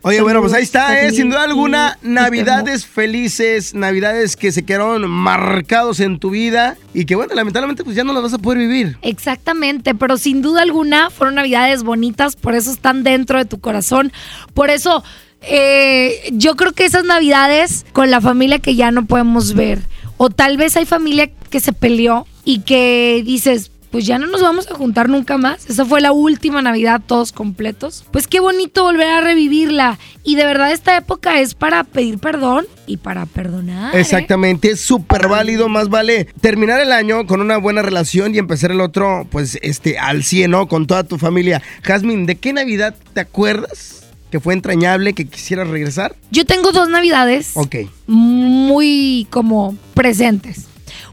Oye, 0.00 0.22
bueno, 0.22 0.40
pues 0.40 0.54
ahí 0.54 0.62
está, 0.62 0.94
¿eh? 0.94 0.96
Saludos, 0.96 1.16
Sin 1.16 1.28
duda 1.28 1.42
alguna, 1.44 1.98
navidades 2.00 2.86
felices, 2.86 3.74
navidades 3.74 4.36
que 4.36 4.52
se 4.52 4.64
quedaron 4.64 5.08
marcados 5.08 6.00
en 6.00 6.18
tu 6.18 6.30
vida 6.30 6.78
y 6.94 7.04
que, 7.04 7.14
bueno, 7.14 7.34
lamentablemente 7.34 7.84
pues 7.84 7.94
ya 7.94 8.04
no 8.04 8.14
las 8.14 8.22
vas 8.22 8.32
a 8.32 8.38
poder 8.38 8.58
vivir. 8.58 8.96
Exactamente, 9.02 9.94
pero 9.94 10.16
sin 10.16 10.40
duda 10.40 10.62
alguna 10.62 11.10
fueron 11.10 11.34
navidades 11.34 11.82
bonitas, 11.82 12.36
por 12.36 12.54
eso 12.54 12.72
están 12.72 13.04
dentro 13.04 13.38
de 13.38 13.44
tu 13.44 13.60
corazón, 13.60 14.12
por 14.54 14.70
eso 14.70 15.04
eh, 15.42 16.30
yo 16.32 16.56
creo 16.56 16.72
que 16.72 16.84
esas 16.84 17.04
navidades 17.04 17.84
con 17.92 18.10
la 18.10 18.20
familia 18.20 18.58
que 18.60 18.74
ya 18.74 18.90
no 18.90 19.04
podemos 19.04 19.54
ver, 19.54 19.82
o 20.24 20.30
tal 20.30 20.56
vez 20.56 20.76
hay 20.76 20.86
familia 20.86 21.32
que 21.50 21.58
se 21.58 21.72
peleó 21.72 22.28
y 22.44 22.60
que 22.60 23.24
dices, 23.26 23.72
pues 23.90 24.06
ya 24.06 24.20
no 24.20 24.28
nos 24.28 24.40
vamos 24.40 24.70
a 24.70 24.74
juntar 24.76 25.08
nunca 25.08 25.36
más. 25.36 25.68
Esa 25.68 25.84
fue 25.84 26.00
la 26.00 26.12
última 26.12 26.62
Navidad 26.62 27.02
todos 27.04 27.32
completos. 27.32 28.04
Pues 28.12 28.28
qué 28.28 28.38
bonito 28.38 28.84
volver 28.84 29.08
a 29.08 29.20
revivirla. 29.20 29.98
Y 30.22 30.36
de 30.36 30.44
verdad 30.44 30.70
esta 30.70 30.96
época 30.96 31.40
es 31.40 31.56
para 31.56 31.82
pedir 31.82 32.20
perdón 32.20 32.66
y 32.86 32.98
para 32.98 33.26
perdonar. 33.26 33.96
¿eh? 33.96 34.00
Exactamente, 34.00 34.70
es 34.70 34.80
súper 34.80 35.26
válido, 35.26 35.68
más 35.68 35.88
vale 35.88 36.28
terminar 36.40 36.78
el 36.78 36.92
año 36.92 37.26
con 37.26 37.40
una 37.40 37.56
buena 37.56 37.82
relación 37.82 38.32
y 38.32 38.38
empezar 38.38 38.70
el 38.70 38.80
otro, 38.80 39.26
pues, 39.28 39.58
este, 39.60 39.98
al 39.98 40.22
100, 40.22 40.52
¿no? 40.52 40.68
Con 40.68 40.86
toda 40.86 41.02
tu 41.02 41.18
familia. 41.18 41.60
Jazmín, 41.82 42.26
¿de 42.26 42.36
qué 42.36 42.52
Navidad 42.52 42.94
te 43.12 43.18
acuerdas 43.18 44.01
que 44.32 44.40
fue 44.40 44.54
entrañable, 44.54 45.12
que 45.12 45.26
quisieras 45.28 45.68
regresar? 45.68 46.16
Yo 46.30 46.46
tengo 46.46 46.72
dos 46.72 46.88
Navidades 46.88 47.50
Ok. 47.54 47.76
muy 48.06 49.26
como 49.30 49.76
presentes. 49.94 50.66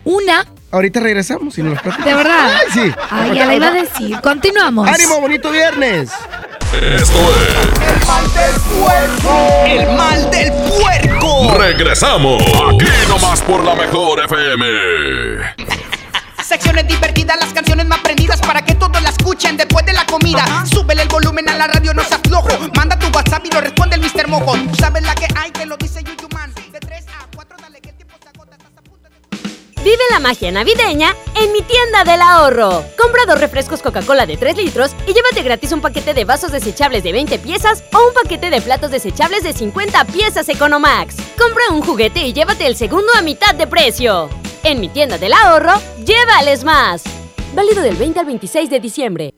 Una, 0.06 0.48
Ahorita 0.72 1.00
regresamos 1.02 1.58
y 1.58 1.64
nos 1.64 1.82
platicas. 1.82 2.06
de 2.06 2.14
verdad. 2.16 2.54
Ay, 2.56 2.68
sí. 2.74 2.92
Ay, 3.10 3.36
ya 3.36 3.46
la 3.46 3.56
iba 3.56 3.68
a 3.68 3.72
decir. 3.72 4.18
Continuamos. 4.22 4.88
¡Ánimo, 4.88 5.20
bonito 5.20 5.52
viernes! 5.52 6.12
Esto 6.96 7.34
El 9.66 9.88
mal 9.98 10.32
del 10.32 10.52
puerco. 10.52 11.52
es. 11.52 11.58
Regresamos. 11.58 12.42
Aquí 12.42 12.86
nomás 13.10 13.42
por 13.42 13.64
la 13.66 13.76
mejor 13.76 14.24
FM. 14.24 14.66
Secciones 16.50 16.88
divertidas, 16.88 17.38
las 17.40 17.54
canciones 17.54 17.86
más 17.86 18.00
prendidas 18.00 18.42
para 18.42 18.66
que 18.66 18.74
todos 18.74 19.00
la 19.04 19.10
escuchen 19.10 19.56
después 19.56 19.86
de 19.86 19.94
la 19.94 20.04
comida. 20.08 20.66
Súbele 20.66 21.04
el 21.04 21.08
volumen 21.08 21.48
a 21.48 21.56
la 21.56 21.68
radio, 21.68 21.94
no 21.94 22.04
se 22.04 22.16
aflojo. 22.16 22.50
Manda 22.76 22.98
tu 22.98 23.06
WhatsApp 23.16 23.46
y 23.46 23.52
lo 23.52 23.62
responde 23.62 23.98
el 23.98 24.02
Mr. 24.02 24.28
Mojo. 24.28 24.54
Tú 24.54 24.74
sabes 24.80 25.04
la 25.04 25.14
que 25.14 25.28
hay, 25.36 25.52
que 25.52 25.68
lo 25.68 25.78
dice 25.78 26.04
Yuyu 26.04 26.28
Man. 26.34 26.52
De 26.72 26.80
3 26.80 27.06
a 27.08 27.28
4, 27.36 27.58
dale 27.62 27.80
que 27.80 27.90
el 27.90 27.96
tiempo 27.98 28.16
se 28.20 28.30
agota. 28.30 28.58
Vive 29.84 30.02
la 30.10 30.20
magia 30.20 30.52
navideña 30.52 31.16
en 31.36 31.52
mi 31.52 31.62
tienda 31.62 32.04
del 32.04 32.20
ahorro. 32.20 32.84
Compra 33.00 33.26
dos 33.28 33.40
refrescos 33.40 33.84
Coca-Cola 33.84 34.26
de 34.26 34.36
3 34.36 34.58
litros 34.58 34.96
y 35.06 35.14
llévate 35.14 35.44
gratis 35.44 35.72
un 35.72 35.82
paquete 35.82 36.16
de 36.16 36.26
vasos 36.26 36.52
desechables 36.52 37.04
de 37.04 37.12
20 37.12 37.38
piezas 37.38 37.84
o 37.94 38.08
un 38.08 38.14
paquete 38.16 38.50
de 38.50 38.60
platos 38.60 38.90
desechables 38.90 39.44
de 39.44 39.54
50 39.54 40.04
piezas 40.06 40.50
Economax. 40.50 41.16
Compra 41.38 41.70
un 41.70 41.84
juguete 41.84 42.22
y 42.26 42.34
llévate 42.34 42.66
el 42.66 42.76
segundo 42.76 43.12
a 43.16 43.22
mitad 43.22 43.54
de 43.54 43.68
precio. 43.68 44.32
En 44.64 44.80
mi 44.80 44.90
tienda 44.90 45.18
del 45.18 45.34
ahorro, 45.34 45.74
llévales 46.06 46.64
más. 46.64 47.04
Válido 47.56 47.82
del 47.82 47.96
20 47.96 48.20
al 48.20 48.26
26 48.28 48.70
de 48.70 48.80
diciembre. 48.80 49.34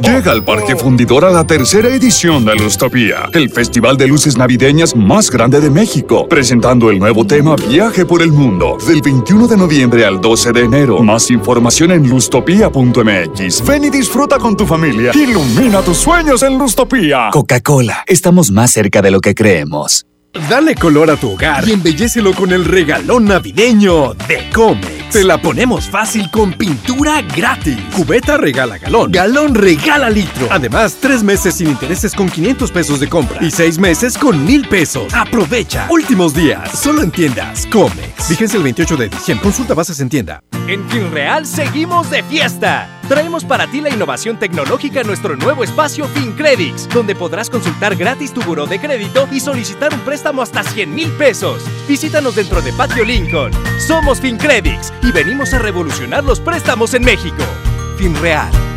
Llega 0.00 0.30
al 0.30 0.44
Parque 0.44 0.76
Fundidor 0.76 1.24
a 1.24 1.30
la 1.30 1.44
tercera 1.44 1.88
edición 1.88 2.44
de 2.44 2.54
Lustopía, 2.54 3.28
el 3.32 3.50
festival 3.50 3.96
de 3.96 4.06
luces 4.06 4.36
navideñas 4.36 4.94
más 4.94 5.28
grande 5.28 5.60
de 5.60 5.68
México, 5.68 6.28
presentando 6.28 6.88
el 6.90 7.00
nuevo 7.00 7.26
tema 7.26 7.56
Viaje 7.56 8.06
por 8.06 8.22
el 8.22 8.30
Mundo, 8.30 8.78
del 8.86 9.00
21 9.02 9.48
de 9.48 9.56
noviembre 9.56 10.04
al 10.04 10.20
12 10.20 10.52
de 10.52 10.60
enero. 10.60 11.02
Más 11.02 11.30
información 11.32 11.90
en 11.90 12.08
lustopía.mx. 12.08 13.66
Ven 13.66 13.84
y 13.84 13.90
disfruta 13.90 14.38
con 14.38 14.56
tu 14.56 14.64
familia. 14.64 15.10
Ilumina 15.14 15.82
tus 15.82 15.96
sueños 15.96 16.42
en 16.44 16.58
Lustopía. 16.58 17.30
Coca-Cola, 17.32 18.04
estamos 18.06 18.52
más 18.52 18.70
cerca 18.70 19.02
de 19.02 19.10
lo 19.10 19.20
que 19.20 19.34
creemos. 19.34 20.06
Dale 20.46 20.74
color 20.74 21.10
a 21.10 21.16
tu 21.16 21.32
hogar 21.32 21.68
y 21.68 21.72
embellécelo 21.72 22.32
con 22.32 22.52
el 22.52 22.64
regalón 22.64 23.24
navideño 23.24 24.14
de 24.14 24.48
Comex. 24.54 25.10
Te 25.10 25.24
la 25.24 25.40
ponemos 25.40 25.88
fácil 25.88 26.30
con 26.30 26.52
pintura 26.52 27.22
gratis. 27.22 27.76
Cubeta 27.94 28.36
regala 28.36 28.78
galón. 28.78 29.10
Galón 29.10 29.54
regala 29.54 30.08
litro. 30.10 30.46
Además, 30.50 30.96
tres 31.00 31.22
meses 31.22 31.54
sin 31.54 31.68
intereses 31.68 32.14
con 32.14 32.28
500 32.28 32.70
pesos 32.70 33.00
de 33.00 33.08
compra 33.08 33.38
y 33.42 33.50
seis 33.50 33.78
meses 33.78 34.16
con 34.16 34.44
mil 34.44 34.66
pesos. 34.68 35.12
Aprovecha. 35.12 35.86
Últimos 35.90 36.34
días. 36.34 36.78
Solo 36.78 37.02
en 37.02 37.10
tiendas 37.10 37.66
Comex. 37.66 38.28
Fíjense 38.28 38.56
el 38.58 38.62
28 38.62 38.96
de 38.96 39.08
diciembre. 39.08 39.42
Consulta 39.42 39.74
bases 39.74 39.98
en 40.00 40.08
tienda. 40.08 40.42
En 40.66 40.88
FinReal 40.88 41.46
seguimos 41.46 42.10
de 42.10 42.22
fiesta. 42.22 42.97
Traemos 43.08 43.44
para 43.44 43.66
ti 43.66 43.80
la 43.80 43.88
innovación 43.88 44.38
tecnológica 44.38 45.00
en 45.00 45.06
nuestro 45.06 45.34
nuevo 45.34 45.64
espacio 45.64 46.06
FinCredits, 46.08 46.88
donde 46.90 47.14
podrás 47.14 47.48
consultar 47.48 47.96
gratis 47.96 48.34
tu 48.34 48.42
buró 48.42 48.66
de 48.66 48.78
crédito 48.78 49.26
y 49.32 49.40
solicitar 49.40 49.94
un 49.94 50.00
préstamo 50.00 50.42
hasta 50.42 50.62
100 50.62 50.94
mil 50.94 51.10
pesos. 51.12 51.64
Visítanos 51.88 52.36
dentro 52.36 52.60
de 52.60 52.72
Patio 52.74 53.04
Lincoln. 53.04 53.52
Somos 53.86 54.20
FinCredits 54.20 54.92
y 55.02 55.10
venimos 55.10 55.54
a 55.54 55.58
revolucionar 55.58 56.22
los 56.22 56.38
préstamos 56.38 56.92
en 56.92 57.04
México. 57.04 57.42
FinReal. 57.96 58.67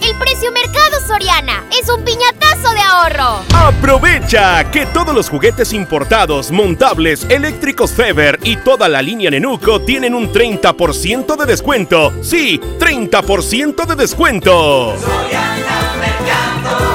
El 0.00 0.14
precio 0.18 0.52
mercado 0.52 1.00
Soriana 1.06 1.64
es 1.70 1.88
un 1.88 2.04
piñatazo 2.04 2.72
de 2.72 2.80
ahorro. 2.80 3.42
Aprovecha 3.54 4.70
que 4.70 4.86
todos 4.86 5.14
los 5.14 5.28
juguetes 5.28 5.72
importados, 5.72 6.50
montables, 6.50 7.24
eléctricos 7.30 7.92
Feber 7.92 8.38
y 8.42 8.56
toda 8.56 8.88
la 8.88 9.00
línea 9.02 9.30
Nenuco 9.30 9.80
tienen 9.80 10.14
un 10.14 10.32
30% 10.32 11.36
de 11.36 11.46
descuento. 11.46 12.12
Sí, 12.22 12.60
30% 12.78 13.86
de 13.86 13.94
descuento. 13.94 14.94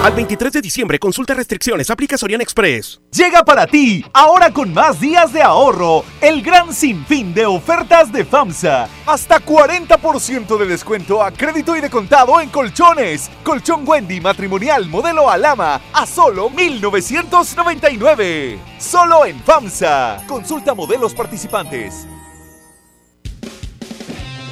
Al 0.01 0.13
23 0.13 0.53
de 0.53 0.61
diciembre, 0.61 0.97
consulta 0.97 1.35
restricciones, 1.35 1.91
aplica 1.91 2.17
Soriana 2.17 2.41
Express. 2.41 2.99
Llega 3.11 3.45
para 3.45 3.67
ti, 3.67 4.03
ahora 4.13 4.51
con 4.51 4.73
más 4.73 4.99
días 4.99 5.31
de 5.31 5.43
ahorro, 5.43 6.03
el 6.21 6.41
gran 6.41 6.73
sinfín 6.73 7.35
de 7.35 7.45
ofertas 7.45 8.11
de 8.11 8.25
FAMSA. 8.25 8.89
Hasta 9.05 9.39
40% 9.39 10.57
de 10.57 10.65
descuento 10.65 11.21
a 11.21 11.29
crédito 11.29 11.75
y 11.75 11.81
de 11.81 11.91
contado 11.91 12.41
en 12.41 12.49
colchones. 12.49 13.29
Colchón 13.43 13.87
Wendy 13.87 14.19
matrimonial 14.19 14.89
modelo 14.89 15.29
Alama 15.29 15.79
a 15.93 16.07
solo 16.07 16.49
1999. 16.49 18.57
Solo 18.79 19.27
en 19.27 19.39
FAMSA. 19.43 20.23
Consulta 20.27 20.73
modelos 20.73 21.13
participantes. 21.13 22.07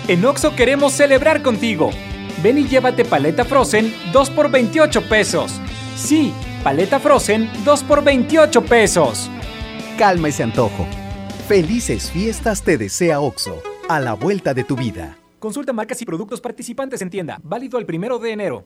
En 0.07 0.23
Oxo 0.25 0.55
queremos 0.55 0.93
celebrar 0.93 1.41
contigo. 1.41 1.89
Ven 2.41 2.57
y 2.57 2.67
llévate 2.67 3.03
paleta 3.03 3.43
Frozen 3.43 3.93
2 4.13 4.29
por 4.29 4.49
28 4.49 5.09
pesos. 5.09 5.59
Sí, 5.95 6.33
paleta 6.63 6.99
Frozen 6.99 7.49
2 7.65 7.83
por 7.83 8.03
28 8.03 8.63
pesos. 8.63 9.29
Calma 9.97 10.29
ese 10.29 10.43
antojo. 10.43 10.87
Felices 11.47 12.11
fiestas 12.11 12.63
te 12.63 12.77
desea 12.77 13.19
Oxo, 13.19 13.61
a 13.89 13.99
la 13.99 14.13
vuelta 14.13 14.53
de 14.53 14.63
tu 14.63 14.77
vida. 14.77 15.17
Consulta 15.39 15.73
marcas 15.73 16.01
y 16.01 16.05
productos 16.05 16.39
participantes 16.39 17.01
en 17.01 17.09
tienda. 17.09 17.39
Válido 17.43 17.77
el 17.77 17.85
primero 17.85 18.19
de 18.19 18.31
enero. 18.31 18.65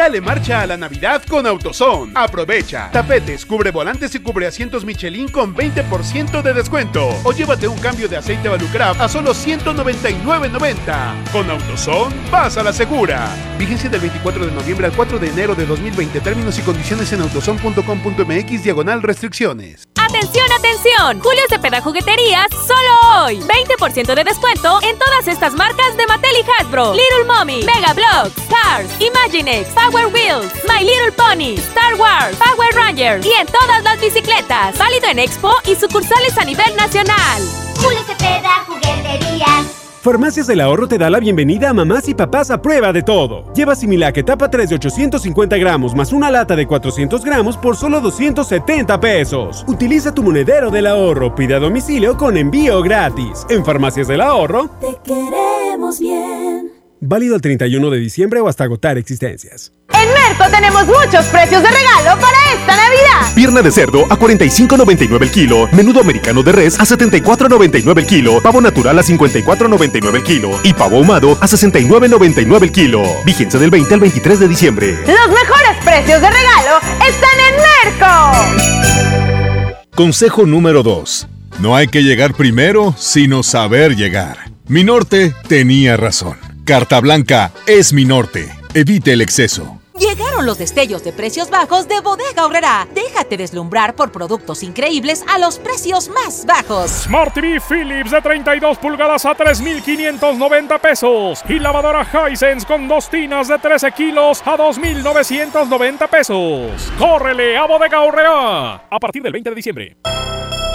Dale 0.00 0.22
marcha 0.22 0.62
a 0.62 0.66
la 0.66 0.78
Navidad 0.78 1.22
con 1.28 1.46
AutoZone. 1.46 2.12
Aprovecha. 2.14 2.88
Tapetes, 2.90 3.44
cubre 3.44 3.70
volantes 3.70 4.14
y 4.14 4.20
cubre 4.20 4.46
asientos 4.46 4.82
Michelin 4.82 5.28
con 5.28 5.54
20% 5.54 6.40
de 6.40 6.54
descuento. 6.54 7.10
O 7.22 7.32
llévate 7.32 7.68
un 7.68 7.78
cambio 7.78 8.08
de 8.08 8.16
aceite 8.16 8.48
Valucraft 8.48 8.98
a 8.98 9.10
solo 9.10 9.32
199.90. 9.32 11.30
Con 11.30 11.50
AutoZone, 11.50 12.16
vas 12.30 12.56
a 12.56 12.62
la 12.62 12.72
segura. 12.72 13.28
Vigencia 13.58 13.90
del 13.90 14.00
24 14.00 14.46
de 14.46 14.52
noviembre 14.52 14.86
al 14.86 14.92
4 14.92 15.18
de 15.18 15.28
enero 15.28 15.54
de 15.54 15.66
2020. 15.66 16.18
Términos 16.20 16.58
y 16.58 16.62
condiciones 16.62 17.12
en 17.12 17.20
autozone.com.mx 17.20 18.64
diagonal 18.64 19.02
restricciones. 19.02 19.89
¡Atención, 20.10 20.46
atención! 20.50 21.20
Julio 21.20 21.42
Cepeda 21.48 21.80
Jugueterías, 21.80 22.48
solo 22.66 23.24
hoy. 23.24 23.38
20% 23.38 24.12
de 24.16 24.24
descuento 24.24 24.80
en 24.82 24.98
todas 24.98 25.28
estas 25.28 25.54
marcas 25.54 25.96
de 25.96 26.04
Mattel 26.08 26.34
y 26.36 26.50
Hasbro. 26.50 26.94
Little 26.94 27.24
Mommy, 27.28 27.62
Mega 27.62 27.92
Bloks, 27.92 28.34
Cars, 28.48 28.90
Imaginext, 29.00 29.72
Power 29.72 30.08
Wheels, 30.08 30.52
My 30.66 30.84
Little 30.84 31.12
Pony, 31.12 31.54
Star 31.58 31.94
Wars, 31.94 32.36
Power 32.38 32.74
Rangers 32.74 33.24
y 33.24 33.30
en 33.34 33.46
todas 33.46 33.84
las 33.84 34.00
bicicletas. 34.00 34.76
Válido 34.76 35.06
en 35.10 35.20
Expo 35.20 35.54
y 35.64 35.76
sucursales 35.76 36.36
a 36.36 36.44
nivel 36.44 36.74
nacional. 36.74 37.40
Julio 37.76 38.00
Cepeda 38.04 38.64
Jugueterías. 38.66 39.79
Farmacias 40.02 40.46
del 40.46 40.62
Ahorro 40.62 40.88
te 40.88 40.96
da 40.96 41.10
la 41.10 41.20
bienvenida 41.20 41.68
a 41.68 41.74
mamás 41.74 42.08
y 42.08 42.14
papás 42.14 42.50
a 42.50 42.62
prueba 42.62 42.90
de 42.90 43.02
todo. 43.02 43.52
Lleva 43.52 43.74
Similac 43.74 44.16
etapa 44.16 44.50
3 44.50 44.70
de 44.70 44.74
850 44.76 45.58
gramos 45.58 45.94
más 45.94 46.14
una 46.14 46.30
lata 46.30 46.56
de 46.56 46.66
400 46.66 47.22
gramos 47.22 47.58
por 47.58 47.76
solo 47.76 48.00
270 48.00 48.98
pesos. 48.98 49.62
Utiliza 49.68 50.14
tu 50.14 50.22
monedero 50.22 50.70
del 50.70 50.86
ahorro, 50.86 51.34
pide 51.34 51.56
a 51.56 51.58
domicilio 51.58 52.16
con 52.16 52.38
envío 52.38 52.80
gratis. 52.80 53.44
En 53.50 53.62
Farmacias 53.62 54.08
del 54.08 54.22
Ahorro, 54.22 54.70
Te 54.80 54.96
queremos 55.04 56.00
bien. 56.00 56.79
Válido 57.00 57.36
el 57.36 57.40
31 57.40 57.90
de 57.90 57.98
diciembre 57.98 58.40
o 58.40 58.48
hasta 58.48 58.64
agotar 58.64 58.98
existencias. 58.98 59.72
En 59.92 60.08
Merco 60.08 60.44
tenemos 60.50 60.86
muchos 60.86 61.26
precios 61.26 61.62
de 61.62 61.68
regalo 61.68 62.20
para 62.20 62.52
esta 62.54 62.76
Navidad. 62.76 63.34
Pierna 63.34 63.62
de 63.62 63.70
cerdo 63.70 64.04
a 64.10 64.18
45.99 64.18 65.22
el 65.22 65.30
kilo, 65.30 65.68
menudo 65.72 66.00
americano 66.00 66.42
de 66.42 66.52
res 66.52 66.78
a 66.78 66.84
74.99 66.84 67.98
el 67.98 68.06
kilo, 68.06 68.40
pavo 68.42 68.60
natural 68.60 68.98
a 68.98 69.02
54.99 69.02 70.14
el 70.14 70.22
kilo 70.22 70.50
y 70.62 70.72
pavo 70.72 70.96
ahumado 70.96 71.32
a 71.32 71.46
69.99 71.46 72.62
el 72.62 72.72
kilo. 72.72 73.02
Vigencia 73.24 73.58
del 73.58 73.70
20 73.70 73.94
al 73.94 74.00
23 74.00 74.40
de 74.40 74.48
diciembre. 74.48 74.98
Los 75.06 75.28
mejores 75.28 75.76
precios 75.84 76.20
de 76.20 76.30
regalo 76.30 76.78
están 77.08 77.38
en 77.48 77.54
Merco. 77.98 79.90
Consejo 79.94 80.46
número 80.46 80.82
2. 80.82 81.28
No 81.60 81.76
hay 81.76 81.88
que 81.88 82.02
llegar 82.02 82.34
primero, 82.34 82.94
sino 82.96 83.42
saber 83.42 83.96
llegar. 83.96 84.50
Mi 84.66 84.84
norte 84.84 85.34
tenía 85.48 85.96
razón. 85.96 86.49
Carta 86.64 87.00
Blanca 87.00 87.52
es 87.66 87.92
mi 87.92 88.04
norte. 88.04 88.48
Evite 88.74 89.12
el 89.12 89.22
exceso. 89.22 89.80
Llegaron 89.98 90.46
los 90.46 90.56
destellos 90.56 91.04
de 91.04 91.12
precios 91.12 91.50
bajos 91.50 91.86
de 91.88 92.00
Bodega 92.00 92.46
Horrera. 92.46 92.88
Déjate 92.94 93.36
deslumbrar 93.36 93.94
por 93.94 94.12
productos 94.12 94.62
increíbles 94.62 95.24
a 95.28 95.38
los 95.38 95.58
precios 95.58 96.08
más 96.08 96.46
bajos. 96.46 96.90
Smart 96.90 97.34
TV 97.34 97.60
Philips 97.60 98.10
de 98.10 98.22
32 98.22 98.78
pulgadas 98.78 99.26
a 99.26 99.34
3,590 99.34 100.78
pesos. 100.78 101.42
Y 101.48 101.58
lavadora 101.58 102.06
Hisense 102.30 102.66
con 102.66 102.88
dos 102.88 103.10
tinas 103.10 103.48
de 103.48 103.58
13 103.58 103.92
kilos 103.92 104.42
a 104.46 104.56
2,990 104.56 106.06
pesos. 106.08 106.92
¡Córrele 106.98 107.56
a 107.58 107.66
Bodega 107.66 108.00
Horrera! 108.00 108.74
A 108.88 108.98
partir 108.98 109.22
del 109.22 109.32
20 109.32 109.50
de 109.50 109.56
diciembre. 109.56 109.96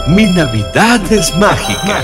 Mi 0.08 0.26
Navidad 0.26 1.02
es 1.12 1.36
mágica. 1.36 2.04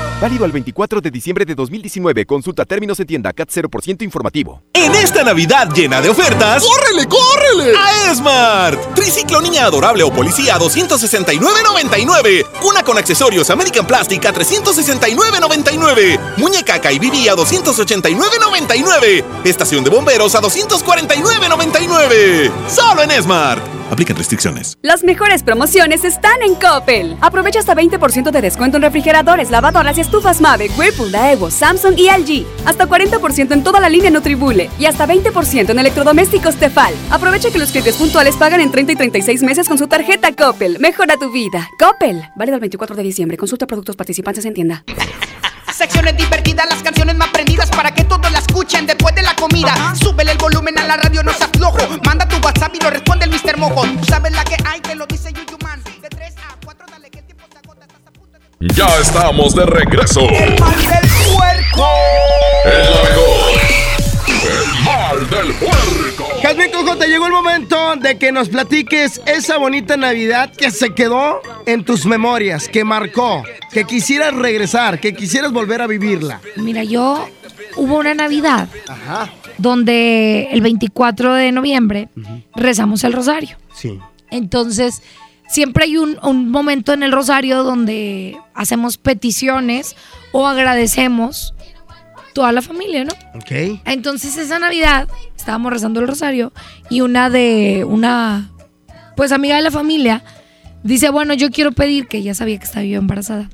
Válido 0.21 0.45
al 0.45 0.51
24 0.51 1.01
de 1.01 1.09
diciembre 1.09 1.45
de 1.45 1.55
2019. 1.55 2.27
Consulta 2.27 2.63
términos 2.63 2.99
en 2.99 3.07
tienda 3.07 3.33
CAT 3.33 3.49
0% 3.49 4.03
informativo. 4.03 4.61
En 4.71 4.93
esta 4.93 5.23
Navidad 5.23 5.73
llena 5.73 5.99
de 5.99 6.09
ofertas, 6.09 6.63
¡córrele, 6.63 7.07
córrele! 7.07 7.73
A 7.75 8.11
Esmart. 8.11 8.93
Triciclo 8.93 9.41
niña 9.41 9.65
adorable 9.65 10.03
o 10.03 10.13
policía 10.13 10.57
a 10.57 10.59
269.99. 10.59 12.45
Cuna 12.61 12.83
con 12.83 12.99
accesorios 12.99 13.49
American 13.49 13.87
Plastic 13.87 14.23
a 14.27 14.31
369.99. 14.31 16.19
Muñeca 16.37 16.79
Kaibibi 16.79 17.27
a 17.27 17.35
289.99. 17.35 19.23
Estación 19.43 19.83
de 19.83 19.89
bomberos 19.89 20.35
a 20.35 20.41
249.99. 20.41 22.51
Solo 22.67 23.01
en 23.01 23.09
Esmart. 23.09 23.81
Aplican 23.91 24.15
restricciones. 24.15 24.77
Las 24.81 25.03
mejores 25.03 25.43
promociones 25.43 26.05
están 26.05 26.41
en 26.43 26.55
Coppel. 26.55 27.17
Aprovecha 27.19 27.59
hasta 27.59 27.75
20% 27.75 28.31
de 28.31 28.41
descuento 28.41 28.77
en 28.77 28.83
refrigeradores, 28.83 29.51
lavadoras 29.51 29.97
y 29.97 30.01
estufas 30.11 30.41
Mave, 30.41 30.69
Whirlpool, 30.77 31.09
Daewoo, 31.09 31.49
Samsung 31.49 31.97
y 31.97 32.09
LG. 32.09 32.45
Hasta 32.65 32.85
40% 32.85 33.53
en 33.53 33.63
toda 33.63 33.79
la 33.79 33.87
línea 33.87 34.11
Nutribule 34.11 34.69
y 34.77 34.85
hasta 34.85 35.07
20% 35.07 35.69
en 35.69 35.79
electrodomésticos 35.79 36.57
Tefal. 36.57 36.93
Aprovecha 37.09 37.49
que 37.49 37.57
los 37.57 37.71
clientes 37.71 37.95
puntuales 37.95 38.35
pagan 38.35 38.59
en 38.59 38.71
30 38.71 38.91
y 38.91 38.95
36 38.97 39.41
meses 39.41 39.69
con 39.69 39.77
su 39.77 39.87
tarjeta 39.87 40.35
Coppel. 40.35 40.79
Mejora 40.79 41.15
tu 41.15 41.31
vida. 41.31 41.69
Coppel. 41.79 42.21
Válido 42.35 42.55
el 42.55 42.59
24 42.59 42.97
de 42.97 43.03
diciembre. 43.03 43.37
Consulta 43.37 43.65
productos 43.65 43.95
participantes 43.95 44.43
en 44.43 44.53
tienda. 44.53 44.83
Secciones 45.73 46.17
divertidas, 46.17 46.67
las 46.69 46.83
canciones 46.83 47.15
más 47.15 47.29
prendidas 47.29 47.69
para 47.69 47.93
que 47.93 48.03
todos 48.03 48.29
la 48.33 48.39
escuchen 48.39 48.85
después 48.85 49.15
de 49.15 49.21
la 49.21 49.33
comida. 49.35 49.95
Súbele 49.95 50.33
el 50.33 50.37
volumen 50.37 50.77
a 50.77 50.83
la 50.83 50.97
radio, 50.97 51.23
no 51.23 51.31
se 51.31 51.45
aflojo. 51.45 51.77
Manda 52.05 52.27
tu 52.27 52.35
WhatsApp 52.45 52.75
y 52.75 52.83
lo 52.83 52.89
responde 52.89 53.25
el 53.25 53.31
Mr. 53.31 53.57
Mojo. 53.57 53.83
Tú 53.83 54.05
sabes 54.09 54.33
la 54.33 54.43
que 54.43 54.57
hay, 54.65 54.81
te 54.81 54.93
lo 54.93 55.07
dice 55.07 55.31
Yuyuman. 55.31 55.60
Ya 58.61 58.87
estamos 59.01 59.55
de 59.55 59.65
regreso. 59.65 60.21
El 60.29 60.59
mal 60.59 60.75
del 60.75 61.09
puerco. 61.33 61.87
El 62.65 63.09
mejor. 63.09 63.61
El 64.45 64.83
mal 64.85 65.29
del 65.29 65.53
puerco. 65.55 66.27
Jazmín 66.43 66.67
Cojo, 66.71 66.95
te 66.95 67.07
llegó 67.07 67.25
el 67.25 67.31
momento 67.31 67.95
de 67.95 68.17
que 68.19 68.31
nos 68.31 68.49
platiques 68.49 69.19
esa 69.25 69.57
bonita 69.57 69.97
Navidad 69.97 70.51
que 70.55 70.69
se 70.69 70.93
quedó 70.93 71.41
en 71.65 71.83
tus 71.83 72.05
memorias, 72.05 72.67
que 72.67 72.83
marcó, 72.83 73.43
que 73.71 73.85
quisieras 73.85 74.33
regresar, 74.35 74.99
que 74.99 75.15
quisieras 75.15 75.51
volver 75.51 75.81
a 75.81 75.87
vivirla. 75.87 76.39
Mira, 76.55 76.83
yo 76.83 77.27
hubo 77.77 77.97
una 77.97 78.13
Navidad 78.13 78.67
Ajá. 78.87 79.29
donde 79.57 80.49
el 80.51 80.61
24 80.61 81.33
de 81.33 81.51
noviembre 81.51 82.09
rezamos 82.55 83.03
el 83.03 83.13
rosario. 83.13 83.57
Sí. 83.73 83.99
Entonces, 84.29 85.01
siempre 85.51 85.85
hay 85.85 85.97
un, 85.97 86.17
un 86.23 86.49
momento 86.49 86.93
en 86.93 87.03
el 87.03 87.11
rosario 87.11 87.63
donde 87.63 88.37
hacemos 88.53 88.97
peticiones 88.97 89.95
o 90.31 90.47
agradecemos 90.47 91.53
toda 92.33 92.51
la 92.51 92.61
familia, 92.61 93.03
¿no? 93.03 93.13
Ok. 93.35 93.81
Entonces 93.85 94.37
esa 94.37 94.59
Navidad 94.59 95.07
estábamos 95.35 95.73
rezando 95.73 95.99
el 95.99 96.07
rosario 96.07 96.53
y 96.89 97.01
una 97.01 97.29
de 97.29 97.83
una 97.85 98.49
pues 99.15 99.31
amiga 99.31 99.57
de 99.57 99.61
la 99.61 99.71
familia 99.71 100.23
dice, 100.83 101.09
bueno, 101.09 101.33
yo 101.33 101.51
quiero 101.51 101.73
pedir, 101.73 102.07
que 102.07 102.23
ya 102.23 102.33
sabía 102.33 102.57
que 102.57 102.65
estaba 102.65 102.85
yo 102.85 102.97
embarazada, 102.97 103.49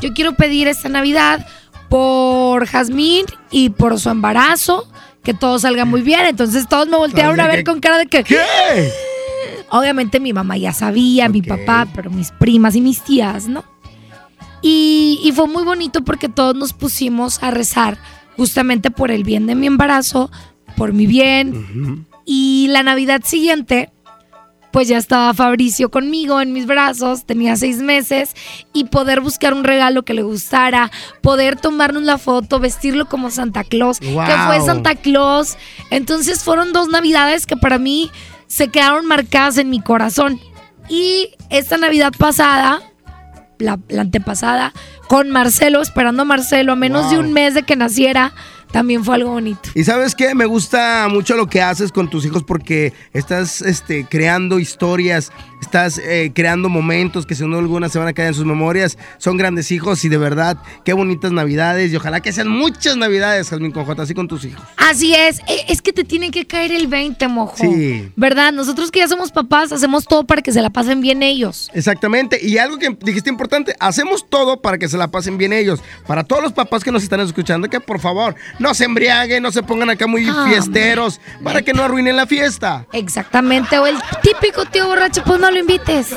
yo 0.00 0.12
quiero 0.14 0.36
pedir 0.36 0.68
esta 0.68 0.88
Navidad 0.88 1.46
por 1.88 2.66
Jazmín 2.66 3.26
y 3.50 3.70
por 3.70 3.98
su 3.98 4.10
embarazo, 4.10 4.88
que 5.22 5.34
todo 5.34 5.58
salga 5.58 5.84
muy 5.84 6.02
bien. 6.02 6.26
Entonces 6.26 6.68
todos 6.68 6.86
me 6.88 6.96
voltearon 6.96 7.40
a 7.40 7.48
ver 7.48 7.64
con 7.64 7.80
cara 7.80 7.98
de 7.98 8.06
que... 8.06 8.22
¿Qué? 8.22 8.92
Obviamente 9.70 10.20
mi 10.20 10.32
mamá 10.32 10.56
ya 10.56 10.72
sabía, 10.72 11.28
mi 11.28 11.42
papá, 11.42 11.86
pero 11.94 12.10
mis 12.10 12.30
primas 12.32 12.74
y 12.74 12.80
mis 12.80 13.02
tías, 13.02 13.48
¿no? 13.48 13.64
Y, 14.62 15.20
y 15.22 15.32
fue 15.32 15.46
muy 15.46 15.62
bonito 15.62 16.02
porque 16.02 16.28
todos 16.28 16.54
nos 16.56 16.72
pusimos 16.72 17.42
a 17.42 17.50
rezar 17.50 17.98
justamente 18.36 18.90
por 18.90 19.10
el 19.10 19.24
bien 19.24 19.46
de 19.46 19.54
mi 19.54 19.66
embarazo, 19.66 20.30
por 20.76 20.92
mi 20.92 21.06
bien. 21.06 22.06
Y 22.24 22.66
la 22.70 22.82
Navidad 22.82 23.22
siguiente, 23.24 23.90
pues 24.72 24.88
ya 24.88 24.98
estaba 24.98 25.32
Fabricio 25.34 25.90
conmigo 25.90 26.40
en 26.40 26.52
mis 26.52 26.66
brazos, 26.66 27.24
tenía 27.24 27.56
seis 27.56 27.78
meses, 27.78 28.34
y 28.72 28.84
poder 28.84 29.20
buscar 29.20 29.54
un 29.54 29.64
regalo 29.64 30.04
que 30.04 30.14
le 30.14 30.22
gustara, 30.22 30.90
poder 31.22 31.56
tomarnos 31.56 32.02
la 32.02 32.18
foto, 32.18 32.58
vestirlo 32.60 33.08
como 33.08 33.30
Santa 33.30 33.64
Claus, 33.64 33.98
que 34.00 34.06
fue 34.06 34.58
Wow. 34.58 34.66
Santa 34.66 34.94
Claus. 34.94 35.56
Entonces 35.90 36.42
fueron 36.44 36.72
dos 36.72 36.88
Navidades 36.88 37.46
que 37.46 37.56
para 37.56 37.78
mí 37.78 38.10
se 38.48 38.68
quedaron 38.68 39.06
marcadas 39.06 39.58
en 39.58 39.70
mi 39.70 39.80
corazón. 39.80 40.40
Y 40.88 41.30
esta 41.50 41.76
Navidad 41.76 42.12
pasada, 42.18 42.80
la, 43.58 43.78
la 43.88 44.02
antepasada, 44.02 44.72
con 45.06 45.30
Marcelo, 45.30 45.80
esperando 45.80 46.22
a 46.22 46.24
Marcelo 46.24 46.72
a 46.72 46.76
menos 46.76 47.10
de 47.10 47.18
un 47.18 47.32
mes 47.32 47.54
de 47.54 47.62
que 47.62 47.76
naciera, 47.76 48.34
también 48.70 49.04
fue 49.04 49.14
algo 49.14 49.30
bonito. 49.30 49.70
Y 49.74 49.84
sabes 49.84 50.14
qué, 50.14 50.34
me 50.34 50.46
gusta 50.46 51.08
mucho 51.10 51.36
lo 51.36 51.46
que 51.46 51.62
haces 51.62 51.92
con 51.92 52.10
tus 52.10 52.24
hijos 52.24 52.44
porque 52.44 52.92
estás 53.12 53.62
este, 53.62 54.04
creando 54.04 54.58
historias, 54.58 55.32
estás 55.60 55.98
eh, 55.98 56.32
creando 56.34 56.68
momentos 56.68 57.26
que 57.26 57.34
sin 57.34 57.50
duda 57.50 57.60
alguna 57.60 57.88
se 57.88 57.98
van 57.98 58.08
a 58.08 58.12
quedar 58.12 58.28
en 58.28 58.34
sus 58.34 58.44
memorias. 58.44 58.98
Son 59.18 59.36
grandes 59.36 59.70
hijos 59.72 60.04
y 60.04 60.08
de 60.08 60.18
verdad, 60.18 60.56
qué 60.84 60.92
bonitas 60.92 61.32
navidades 61.32 61.92
y 61.92 61.96
ojalá 61.96 62.20
que 62.20 62.32
sean 62.32 62.48
muchas 62.48 62.96
navidades, 62.96 63.48
Jazmín 63.50 63.72
Conjota, 63.72 64.02
así 64.02 64.14
con 64.14 64.28
tus 64.28 64.44
hijos. 64.44 64.62
Así 64.76 65.14
es, 65.14 65.40
e- 65.48 65.64
es 65.68 65.82
que 65.82 65.92
te 65.92 66.04
tiene 66.04 66.30
que 66.30 66.46
caer 66.46 66.72
el 66.72 66.86
20, 66.86 67.28
mojo. 67.28 67.56
Sí. 67.56 68.10
¿Verdad? 68.16 68.52
Nosotros 68.52 68.90
que 68.90 69.00
ya 69.00 69.08
somos 69.08 69.32
papás, 69.32 69.72
hacemos 69.72 70.04
todo 70.06 70.24
para 70.24 70.42
que 70.42 70.52
se 70.52 70.62
la 70.62 70.70
pasen 70.70 71.00
bien 71.00 71.22
ellos. 71.22 71.70
Exactamente, 71.74 72.38
y 72.42 72.58
algo 72.58 72.78
que 72.78 72.96
dijiste 73.00 73.30
importante, 73.30 73.74
hacemos 73.80 74.28
todo 74.28 74.60
para 74.60 74.78
que 74.78 74.88
se 74.88 74.96
la 74.96 75.08
pasen 75.08 75.38
bien 75.38 75.52
ellos. 75.52 75.80
Para 76.06 76.24
todos 76.24 76.42
los 76.42 76.52
papás 76.52 76.84
que 76.84 76.92
nos 76.92 77.02
están 77.02 77.20
escuchando, 77.20 77.68
que 77.68 77.80
por 77.80 78.00
favor 78.00 78.34
no 78.58 78.74
se 78.74 78.84
embriaguen, 78.84 79.42
no 79.42 79.52
se 79.52 79.62
pongan 79.62 79.90
acá 79.90 80.06
muy 80.06 80.26
Ah, 80.28 80.46
fiesteros, 80.48 81.20
para 81.42 81.62
que 81.62 81.72
no 81.72 81.82
arruinen 81.82 82.16
la 82.16 82.26
fiesta. 82.26 82.86
Exactamente, 82.92 83.78
o 83.78 83.86
el 83.86 83.96
típico 84.22 84.64
tío 84.66 84.86
borracho, 84.86 85.22
pues 85.24 85.40
no 85.40 85.47
lo 85.50 85.58
invites. 85.58 86.14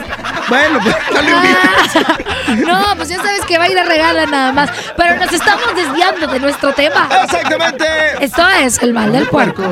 Bueno, 0.50 0.80
pues 0.84 0.96
no 1.14 1.22
lo 1.22 1.30
invites. 1.30 2.28
No, 2.68 2.96
pues 2.98 3.08
ya 3.08 3.16
sabes 3.18 3.46
que 3.46 3.58
va 3.58 3.64
a 3.66 3.70
ir 3.70 3.80
a 3.80 3.84
regala 3.84 4.26
nada 4.26 4.52
más. 4.52 4.70
Pero 4.98 5.16
nos 5.16 5.32
estamos 5.32 5.74
desviando 5.74 6.28
de 6.28 6.40
nuestro 6.40 6.74
tema. 6.74 7.08
Exactamente. 7.24 7.86
Esto 8.20 8.48
es 8.50 8.82
el 8.82 8.94
mal 8.94 9.12
del 9.12 9.28
puerco. 9.28 9.64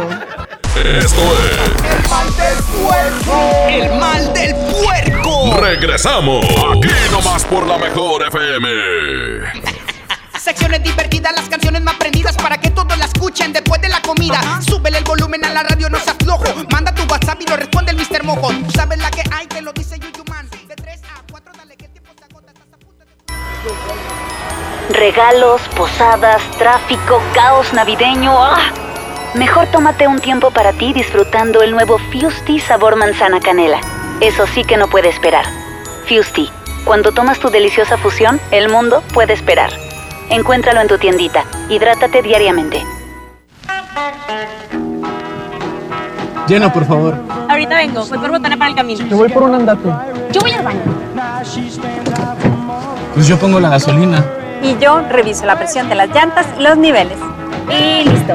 Esto 0.76 1.22
es. 1.43 2.10
mal 2.10 2.28
del 2.38 2.63
puerco. 2.63 3.67
El 3.67 4.00
mal 4.00 4.34
del 4.34 4.56
puerco. 4.56 5.58
Regresamos. 5.60 6.45
Aquí 6.45 6.89
nomás 7.12 7.43
por 7.45 7.67
la 7.67 7.78
mejor 7.78 8.24
FM. 8.28 9.79
Secciones 10.39 10.82
divertidas, 10.82 11.34
las 11.36 11.49
canciones 11.49 11.82
más 11.82 11.95
prendidas 11.95 12.38
para 12.38 12.58
que 12.58 12.69
todos 12.69 12.97
la 12.97 13.06
escuchen 13.06 13.52
después 13.52 13.82
de 13.82 13.89
la 13.89 14.02
comida. 14.02 14.39
Súbele 14.62 14.99
el 14.99 15.04
volumen 15.04 15.43
a 15.43 15.49
la 15.49 15.63
radio, 15.63 15.89
no 15.89 15.99
se 15.99 16.12
aflojo. 16.12 16.45
Manda 16.71 16.95
tu 16.95 17.04
WhatsApp 17.12 17.41
y 17.41 17.45
lo 17.45 17.58
responde 17.58 17.91
el 17.91 17.97
Mr. 17.97 18.23
Mojo. 18.23 18.47
Tú 18.47 18.71
sabes 18.71 18.99
la 18.99 19.12
que 19.12 19.21
hay, 19.32 19.47
te 19.47 19.62
lo 19.62 19.73
dice 19.73 19.99
Yuyuman. 19.99 20.49
De 20.49 20.75
3 20.75 21.02
a 21.04 21.23
4, 21.30 21.52
dale 21.58 21.75
que 21.75 21.89
tiempo 21.89 22.12
se 22.17 22.23
agota. 22.23 22.54
Regalos, 24.91 25.62
posadas, 25.75 26.41
tráfico, 26.58 27.21
caos 27.34 27.73
navideño. 27.73 28.34
¡Ah! 28.34 28.71
Mejor 29.36 29.67
tómate 29.67 30.08
un 30.08 30.19
tiempo 30.19 30.52
para 30.52 30.71
ti 30.71 30.93
disfrutando 30.93 31.62
el 31.62 31.71
nuevo 31.71 31.99
Fusti 32.12 32.62
sabor 32.62 32.95
manzana 32.95 33.41
canela. 33.41 33.82
Eso 34.21 34.47
sí 34.47 34.63
que 34.63 34.78
no 34.78 34.88
puede 34.88 35.10
esperar. 35.10 35.45
Fusti, 36.08 36.49
cuando 36.86 37.12
tomas 37.12 37.39
tu 37.39 37.49
deliciosa 37.49 37.97
fusión, 37.97 38.39
el 38.52 38.69
mundo 38.69 39.04
puede 39.13 39.34
esperar. 39.34 39.88
Encuéntralo 40.30 40.82
en 40.82 40.88
tu 40.88 40.98
tiendita. 40.98 41.44
Hidrátate 41.70 42.22
diariamente. 42.22 42.84
Llena, 46.48 46.72
por 46.74 46.86
favor. 46.86 47.15
Ahorita 47.48 47.76
vengo, 47.76 48.06
voy 48.06 48.18
por 48.18 48.32
botana 48.32 48.58
para 48.58 48.70
el 48.72 48.76
camino. 48.76 49.06
Yo 49.08 49.18
voy 49.18 49.30
por 49.30 49.44
un 49.44 49.56
andate. 49.56 49.89
Yo 50.32 50.42
voy 50.42 50.52
al 50.52 50.63
baño. 50.63 50.82
Pues 53.13 53.28
yo 53.28 53.38
pongo 53.38 53.60
la 53.60 53.70
gasolina. 53.70 54.24
y 54.62 54.78
yo 54.78 55.02
reviso 55.10 55.46
la 55.46 55.58
presión 55.58 55.88
de 55.89 55.96
las 55.96 56.10
llantas 56.10 56.46
y 56.58 56.62
los 56.63 56.78
niveles. 56.78 57.18
Y 57.70 58.08
listo. 58.10 58.34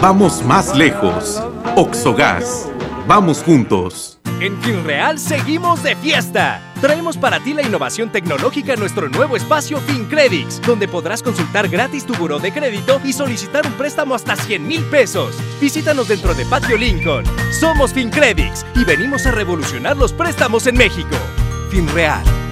Vamos 0.00 0.44
más 0.44 0.74
lejos. 0.76 1.42
Oxogas. 1.76 2.68
Vamos 3.06 3.42
juntos. 3.42 4.18
En 4.40 4.60
FinReal 4.60 5.18
seguimos 5.18 5.82
de 5.82 5.96
fiesta. 5.96 6.60
Traemos 6.84 7.16
para 7.16 7.40
ti 7.40 7.54
la 7.54 7.62
innovación 7.62 8.12
tecnológica 8.12 8.74
en 8.74 8.80
nuestro 8.80 9.08
nuevo 9.08 9.38
espacio 9.38 9.80
FinCredits, 9.80 10.60
donde 10.60 10.86
podrás 10.86 11.22
consultar 11.22 11.66
gratis 11.66 12.04
tu 12.04 12.12
buró 12.12 12.38
de 12.38 12.52
crédito 12.52 13.00
y 13.02 13.14
solicitar 13.14 13.66
un 13.66 13.72
préstamo 13.72 14.14
hasta 14.14 14.36
100 14.36 14.68
mil 14.68 14.84
pesos. 14.90 15.34
Visítanos 15.62 16.08
dentro 16.08 16.34
de 16.34 16.44
Patio 16.44 16.76
Lincoln. 16.76 17.24
Somos 17.58 17.94
FinCredits 17.94 18.66
y 18.74 18.84
venimos 18.84 19.24
a 19.24 19.30
revolucionar 19.30 19.96
los 19.96 20.12
préstamos 20.12 20.66
en 20.66 20.76
México. 20.76 21.16
FinReal. 21.70 22.43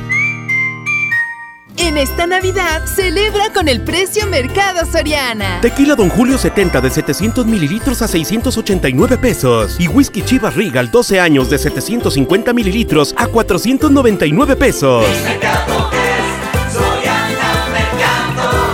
En 1.77 1.97
esta 1.97 2.27
Navidad, 2.27 2.87
celebra 2.87 3.53
con 3.53 3.69
el 3.69 3.81
precio 3.83 4.27
Mercado 4.27 4.85
Soriana. 4.91 5.61
Tequila 5.61 5.95
Don 5.95 6.09
Julio 6.11 6.37
70 6.37 6.81
de 6.81 6.91
700 6.91 7.47
mililitros 7.47 8.03
a 8.03 8.09
689 8.09 9.19
pesos. 9.19 9.77
Y 9.79 9.89
whisky 9.89 10.23
Chivas 10.23 10.55
Regal 10.55 10.91
12 10.91 11.19
años 11.19 11.49
de 11.51 11.59
750 11.59 12.53
mililitros 12.53 13.15
a 13.17 13.27
499 13.27 14.57
pesos. 14.57 15.07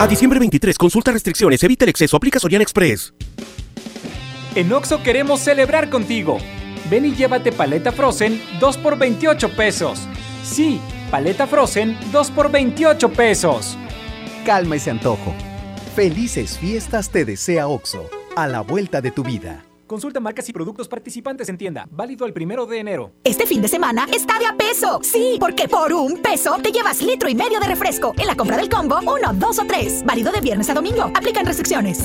A 0.00 0.06
diciembre 0.06 0.38
23, 0.38 0.78
consulta 0.78 1.10
restricciones, 1.10 1.62
evita 1.62 1.84
el 1.84 1.88
exceso, 1.88 2.16
aplica 2.16 2.38
Soriana 2.38 2.62
Express. 2.62 3.12
En 4.54 4.72
Oxo 4.72 5.02
queremos 5.02 5.40
celebrar 5.40 5.90
contigo. 5.90 6.38
Ven 6.90 7.04
y 7.04 7.14
llévate 7.14 7.52
paleta 7.52 7.92
Frozen 7.92 8.40
2 8.60 8.76
por 8.78 8.98
28 8.98 9.50
pesos. 9.50 10.00
Sí, 10.42 10.80
paleta 11.10 11.46
Frozen 11.46 11.98
2 12.12 12.30
por 12.30 12.50
28 12.50 13.10
pesos. 13.10 13.76
Calma 14.44 14.76
ese 14.76 14.90
antojo. 14.90 15.34
Felices 15.94 16.58
fiestas 16.58 17.10
te 17.10 17.24
desea 17.24 17.66
OXO, 17.66 18.08
a 18.36 18.46
la 18.46 18.60
vuelta 18.60 19.00
de 19.00 19.10
tu 19.10 19.22
vida. 19.22 19.64
Consulta 19.86 20.20
marcas 20.20 20.46
y 20.48 20.52
productos 20.52 20.86
participantes 20.86 21.48
en 21.48 21.56
tienda. 21.56 21.88
Válido 21.90 22.26
el 22.26 22.34
primero 22.34 22.66
de 22.66 22.78
enero. 22.78 23.12
Este 23.24 23.46
fin 23.46 23.62
de 23.62 23.68
semana 23.68 24.06
está 24.12 24.38
de 24.38 24.44
a 24.44 24.54
peso. 24.54 25.00
Sí, 25.02 25.38
porque 25.40 25.66
por 25.66 25.94
un 25.94 26.18
peso 26.18 26.58
te 26.62 26.70
llevas 26.70 27.00
litro 27.02 27.28
y 27.28 27.34
medio 27.34 27.58
de 27.58 27.66
refresco. 27.66 28.12
En 28.18 28.26
la 28.26 28.36
compra 28.36 28.58
del 28.58 28.68
combo, 28.68 28.98
uno, 29.00 29.32
dos 29.32 29.58
o 29.58 29.64
tres. 29.64 30.04
Válido 30.04 30.30
de 30.30 30.42
viernes 30.42 30.68
a 30.68 30.74
domingo. 30.74 31.10
Aplican 31.14 31.46
restricciones. 31.46 32.04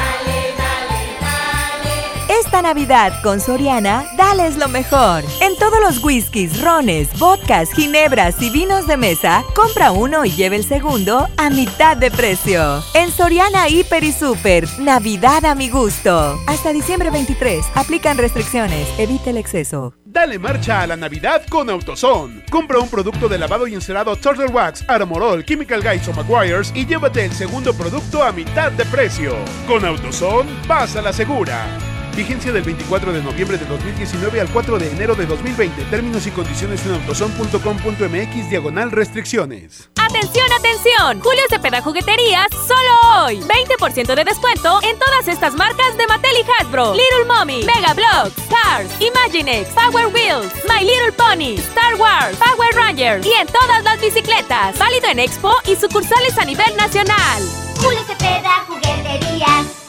Esta 2.43 2.63
Navidad 2.63 3.21
con 3.21 3.39
Soriana, 3.39 4.03
dales 4.17 4.57
lo 4.57 4.67
mejor. 4.67 5.23
En 5.41 5.55
todos 5.57 5.79
los 5.79 6.03
whiskies, 6.03 6.59
rones, 6.59 7.07
vodkas, 7.19 7.71
ginebras 7.71 8.41
y 8.41 8.49
vinos 8.49 8.87
de 8.87 8.97
mesa, 8.97 9.43
compra 9.53 9.91
uno 9.91 10.25
y 10.25 10.31
lleve 10.31 10.55
el 10.55 10.63
segundo 10.63 11.27
a 11.37 11.51
mitad 11.51 11.95
de 11.97 12.09
precio. 12.09 12.83
En 12.95 13.11
Soriana 13.11 13.69
Hiper 13.69 14.03
y 14.03 14.11
Super, 14.11 14.67
Navidad 14.79 15.45
a 15.45 15.53
mi 15.53 15.69
gusto. 15.69 16.35
Hasta 16.47 16.73
diciembre 16.73 17.11
23, 17.11 17.63
aplican 17.75 18.17
restricciones, 18.17 18.87
evita 18.97 19.29
el 19.29 19.37
exceso. 19.37 19.93
Dale 20.03 20.39
marcha 20.39 20.81
a 20.81 20.87
la 20.87 20.97
Navidad 20.97 21.43
con 21.47 21.69
AutoZone. 21.69 22.43
Compra 22.49 22.79
un 22.79 22.89
producto 22.89 23.29
de 23.29 23.37
lavado 23.37 23.67
y 23.67 23.75
encerado 23.75 24.15
Turtle 24.15 24.47
Wax, 24.47 24.83
Armorol, 24.87 25.45
Chemical 25.45 25.83
Guys 25.83 26.07
o 26.07 26.13
McGuire's 26.13 26.71
y 26.73 26.87
llévate 26.87 27.23
el 27.23 27.33
segundo 27.33 27.71
producto 27.75 28.23
a 28.23 28.31
mitad 28.31 28.71
de 28.71 28.85
precio. 28.85 29.35
Con 29.67 29.85
AutoZone, 29.85 30.49
vas 30.67 30.95
a 30.95 31.03
la 31.03 31.13
segura. 31.13 31.90
Vigencia 32.15 32.51
del 32.51 32.63
24 32.63 33.13
de 33.13 33.21
noviembre 33.23 33.57
de 33.57 33.65
2019 33.65 34.41
al 34.41 34.49
4 34.49 34.77
de 34.77 34.91
enero 34.91 35.15
de 35.15 35.25
2020. 35.25 35.83
Términos 35.85 36.27
y 36.27 36.31
condiciones 36.31 36.85
en 36.85 36.93
autoson.com.mx 36.93 38.49
diagonal 38.49 38.91
restricciones. 38.91 39.89
¡Atención, 39.95 40.45
atención! 40.51 41.21
Julio 41.21 41.43
Cepeda 41.49 41.81
Jugueterías 41.81 42.47
solo 42.51 43.25
hoy. 43.25 43.39
20% 43.39 44.13
de 44.13 44.23
descuento 44.23 44.79
en 44.83 44.99
todas 44.99 45.27
estas 45.27 45.53
marcas 45.53 45.97
de 45.97 46.05
Mattel 46.07 46.35
y 46.37 46.61
Hasbro. 46.61 46.93
Little 46.93 47.25
Mommy, 47.27 47.63
Mega 47.63 47.93
Bloks, 47.93 48.35
Cars, 48.49 48.89
Imaginext, 48.99 49.73
Power 49.73 50.07
Wheels, 50.07 50.53
My 50.67 50.83
Little 50.83 51.13
Pony, 51.13 51.55
Star 51.59 51.95
Wars, 51.95 52.37
Power 52.37 52.75
Rangers 52.75 53.25
y 53.25 53.31
en 53.31 53.47
todas 53.47 53.83
las 53.83 54.01
bicicletas. 54.01 54.77
Válido 54.77 55.07
en 55.07 55.19
Expo 55.19 55.53
y 55.65 55.75
sucursales 55.75 56.37
a 56.37 56.45
nivel 56.45 56.75
nacional. 56.75 57.41
Julio 57.77 58.01
Cepeda, 58.05 58.65
jugueterías. 58.67 59.80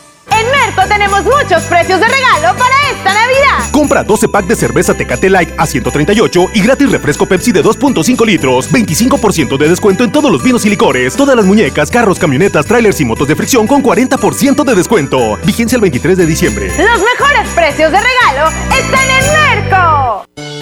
En 0.43 0.51
Merco 0.51 0.83
tenemos 0.89 1.23
muchos 1.25 1.63
precios 1.65 2.01
de 2.01 2.07
regalo 2.09 2.59
para 2.59 2.75
esta 2.91 3.15
Navidad. 3.15 3.71
Compra 3.71 4.03
12 4.03 4.29
pack 4.29 4.47
de 4.47 4.57
cerveza 4.57 4.93
Tecate 4.93 5.31
Light 5.31 5.51
a 5.57 5.67
138 5.67 6.51
y 6.55 6.63
gratis 6.63 6.91
refresco 6.91 7.27
Pepsi 7.27 7.53
de 7.53 7.63
2.5 7.63 8.27
litros. 8.27 8.69
25% 8.73 9.57
de 9.57 9.69
descuento 9.69 10.03
en 10.03 10.11
todos 10.11 10.33
los 10.33 10.43
vinos 10.43 10.67
y 10.67 10.71
licores. 10.71 11.15
Todas 11.15 11.37
las 11.37 11.45
muñecas, 11.45 11.91
carros, 11.91 12.19
camionetas, 12.19 12.67
trailers 12.67 13.01
y 13.01 13.05
motos 13.05 13.29
de 13.29 13.37
fricción 13.37 13.69
con 13.69 13.83
40% 13.85 14.65
de 14.65 14.75
descuento. 14.75 15.39
Vigencia 15.45 15.77
el 15.77 15.83
23 15.83 16.19
de 16.19 16.27
diciembre. 16.27 16.67
Los 16.67 17.01
mejores 17.01 17.49
precios 17.55 17.93
de 17.93 17.99
regalo 18.01 18.51
están 18.71 19.11
en 19.11 19.71
Merco. 19.71 20.62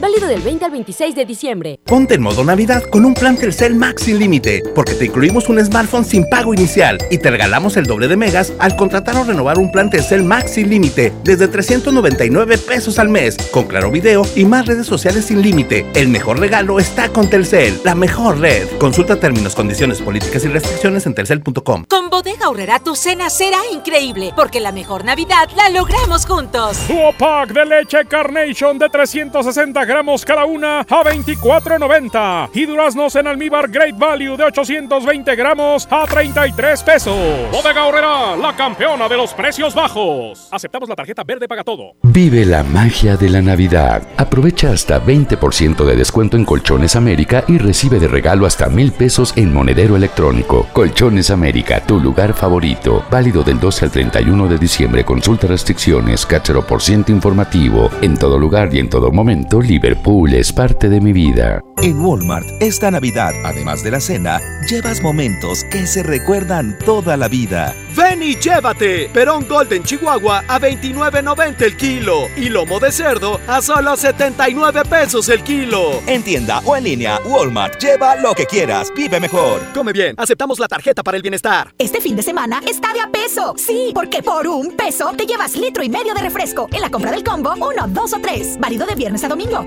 Válido 0.00 0.28
del 0.28 0.40
20 0.40 0.64
al 0.64 0.70
26 0.70 1.14
de 1.14 1.26
diciembre. 1.26 1.78
Ponte 1.84 2.14
en 2.14 2.22
modo 2.22 2.42
Navidad 2.42 2.82
con 2.84 3.04
un 3.04 3.12
plan 3.12 3.36
Telcel 3.36 3.74
Max 3.74 4.04
sin 4.04 4.18
límite, 4.18 4.62
porque 4.74 4.94
te 4.94 5.04
incluimos 5.04 5.50
un 5.50 5.62
smartphone 5.62 6.06
sin 6.06 6.24
pago 6.30 6.54
inicial 6.54 6.96
y 7.10 7.18
te 7.18 7.30
regalamos 7.30 7.76
el 7.76 7.84
doble 7.84 8.08
de 8.08 8.16
megas 8.16 8.54
al 8.60 8.76
contratar 8.76 9.16
o 9.18 9.24
renovar 9.24 9.58
un 9.58 9.70
plan 9.70 9.90
Telcel 9.90 10.22
Max 10.22 10.52
sin 10.52 10.70
límite 10.70 11.12
desde 11.22 11.48
399 11.48 12.56
pesos 12.56 12.98
al 12.98 13.10
mes, 13.10 13.36
con 13.50 13.66
claro 13.66 13.90
video 13.90 14.22
y 14.34 14.46
más 14.46 14.64
redes 14.66 14.86
sociales 14.86 15.26
sin 15.26 15.42
límite. 15.42 15.84
El 15.94 16.08
mejor 16.08 16.40
regalo 16.40 16.78
está 16.78 17.10
con 17.10 17.28
Telcel, 17.28 17.78
la 17.84 17.94
mejor 17.94 18.38
red. 18.38 18.68
Consulta 18.78 19.20
términos, 19.20 19.54
condiciones, 19.54 20.00
políticas 20.00 20.42
y 20.46 20.48
restricciones 20.48 21.04
en 21.04 21.14
telcel.com. 21.14 21.84
Con 21.84 22.08
Bodega 22.08 22.46
Aurrera 22.46 22.78
tu 22.78 22.96
cena 22.96 23.28
será 23.28 23.58
increíble, 23.70 24.32
porque 24.34 24.60
la 24.60 24.72
mejor 24.72 25.04
Navidad 25.04 25.50
la 25.56 25.68
logramos 25.68 26.24
juntos. 26.24 26.78
Duo 26.88 27.12
pack 27.18 27.52
de 27.52 27.66
leche 27.66 28.06
Carnation 28.06 28.78
de 28.78 28.88
360 28.88 29.89
gramos 29.90 30.24
cada 30.24 30.44
una 30.44 30.80
a 30.82 30.84
24.90 30.84 32.50
y 32.54 32.64
duraznos 32.64 33.16
en 33.16 33.26
almíbar 33.26 33.68
Great 33.68 33.98
Value 33.98 34.36
de 34.36 34.44
820 34.44 35.34
gramos 35.34 35.88
a 35.90 36.04
33 36.06 36.82
pesos. 36.84 37.50
Bodega 37.50 37.84
Horrera, 37.86 38.36
la 38.36 38.54
campeona 38.54 39.08
de 39.08 39.16
los 39.16 39.34
precios 39.34 39.74
bajos. 39.74 40.46
Aceptamos 40.52 40.88
la 40.88 40.94
tarjeta 40.94 41.24
verde 41.24 41.48
paga 41.48 41.64
todo. 41.64 41.96
Vive 42.02 42.46
la 42.46 42.62
magia 42.62 43.16
de 43.16 43.30
la 43.30 43.42
Navidad. 43.42 44.06
Aprovecha 44.16 44.70
hasta 44.70 45.04
20% 45.04 45.84
de 45.84 45.96
descuento 45.96 46.36
en 46.36 46.44
Colchones 46.44 46.94
América 46.94 47.42
y 47.48 47.58
recibe 47.58 47.98
de 47.98 48.06
regalo 48.06 48.46
hasta 48.46 48.68
mil 48.68 48.92
pesos 48.92 49.32
en 49.36 49.52
monedero 49.52 49.96
electrónico. 49.96 50.68
Colchones 50.72 51.32
América, 51.32 51.80
tu 51.84 51.98
lugar 51.98 52.34
favorito. 52.34 53.04
Válido 53.10 53.42
del 53.42 53.58
12 53.58 53.86
al 53.86 53.90
31 53.90 54.46
de 54.46 54.58
diciembre. 54.58 55.04
Consulta 55.04 55.48
restricciones, 55.48 56.24
cachero 56.26 56.64
por 56.64 56.80
ciento 56.80 57.10
informativo. 57.10 57.90
En 58.02 58.16
todo 58.16 58.38
lugar 58.38 58.72
y 58.72 58.78
en 58.78 58.88
todo 58.88 59.10
momento, 59.10 59.60
Liverpool 59.80 60.34
es 60.34 60.52
parte 60.52 60.90
de 60.90 61.00
mi 61.00 61.14
vida. 61.14 61.62
En 61.78 61.98
Walmart, 61.98 62.46
esta 62.60 62.90
Navidad, 62.90 63.32
además 63.46 63.82
de 63.82 63.90
la 63.90 64.00
cena, 64.00 64.38
llevas 64.68 65.00
momentos 65.00 65.64
que 65.64 65.86
se 65.86 66.02
recuerdan 66.02 66.76
toda 66.84 67.16
la 67.16 67.28
vida. 67.28 67.74
Ven 67.96 68.22
y 68.22 68.36
llévate 68.36 69.08
Perón 69.08 69.48
Golden 69.48 69.82
Chihuahua 69.82 70.44
a 70.46 70.60
29.90 70.60 71.62
el 71.62 71.76
kilo 71.78 72.28
y 72.36 72.50
lomo 72.50 72.78
de 72.78 72.92
cerdo 72.92 73.40
a 73.48 73.62
solo 73.62 73.96
79 73.96 74.82
pesos 74.84 75.30
el 75.30 75.42
kilo. 75.42 76.02
En 76.06 76.22
tienda 76.22 76.60
o 76.66 76.76
en 76.76 76.84
línea, 76.84 77.18
Walmart, 77.24 77.80
lleva 77.80 78.16
lo 78.16 78.34
que 78.34 78.44
quieras, 78.44 78.92
vive 78.94 79.18
mejor. 79.18 79.62
Come 79.72 79.94
bien, 79.94 80.14
aceptamos 80.18 80.58
la 80.58 80.68
tarjeta 80.68 81.02
para 81.02 81.16
el 81.16 81.22
bienestar. 81.22 81.72
Este 81.78 82.02
fin 82.02 82.16
de 82.16 82.22
semana 82.22 82.60
está 82.68 82.92
de 82.92 83.00
a 83.00 83.10
peso. 83.10 83.54
Sí, 83.56 83.92
porque 83.94 84.22
por 84.22 84.46
un 84.46 84.76
peso 84.76 85.12
te 85.16 85.24
llevas 85.24 85.56
litro 85.56 85.82
y 85.82 85.88
medio 85.88 86.12
de 86.12 86.20
refresco. 86.20 86.68
En 86.70 86.82
la 86.82 86.90
compra 86.90 87.10
del 87.10 87.24
combo, 87.24 87.54
uno, 87.54 87.88
dos 87.88 88.12
o 88.12 88.20
tres. 88.20 88.58
Válido 88.60 88.84
de 88.86 88.94
viernes 88.94 89.24
a 89.24 89.28
domingo. 89.28 89.64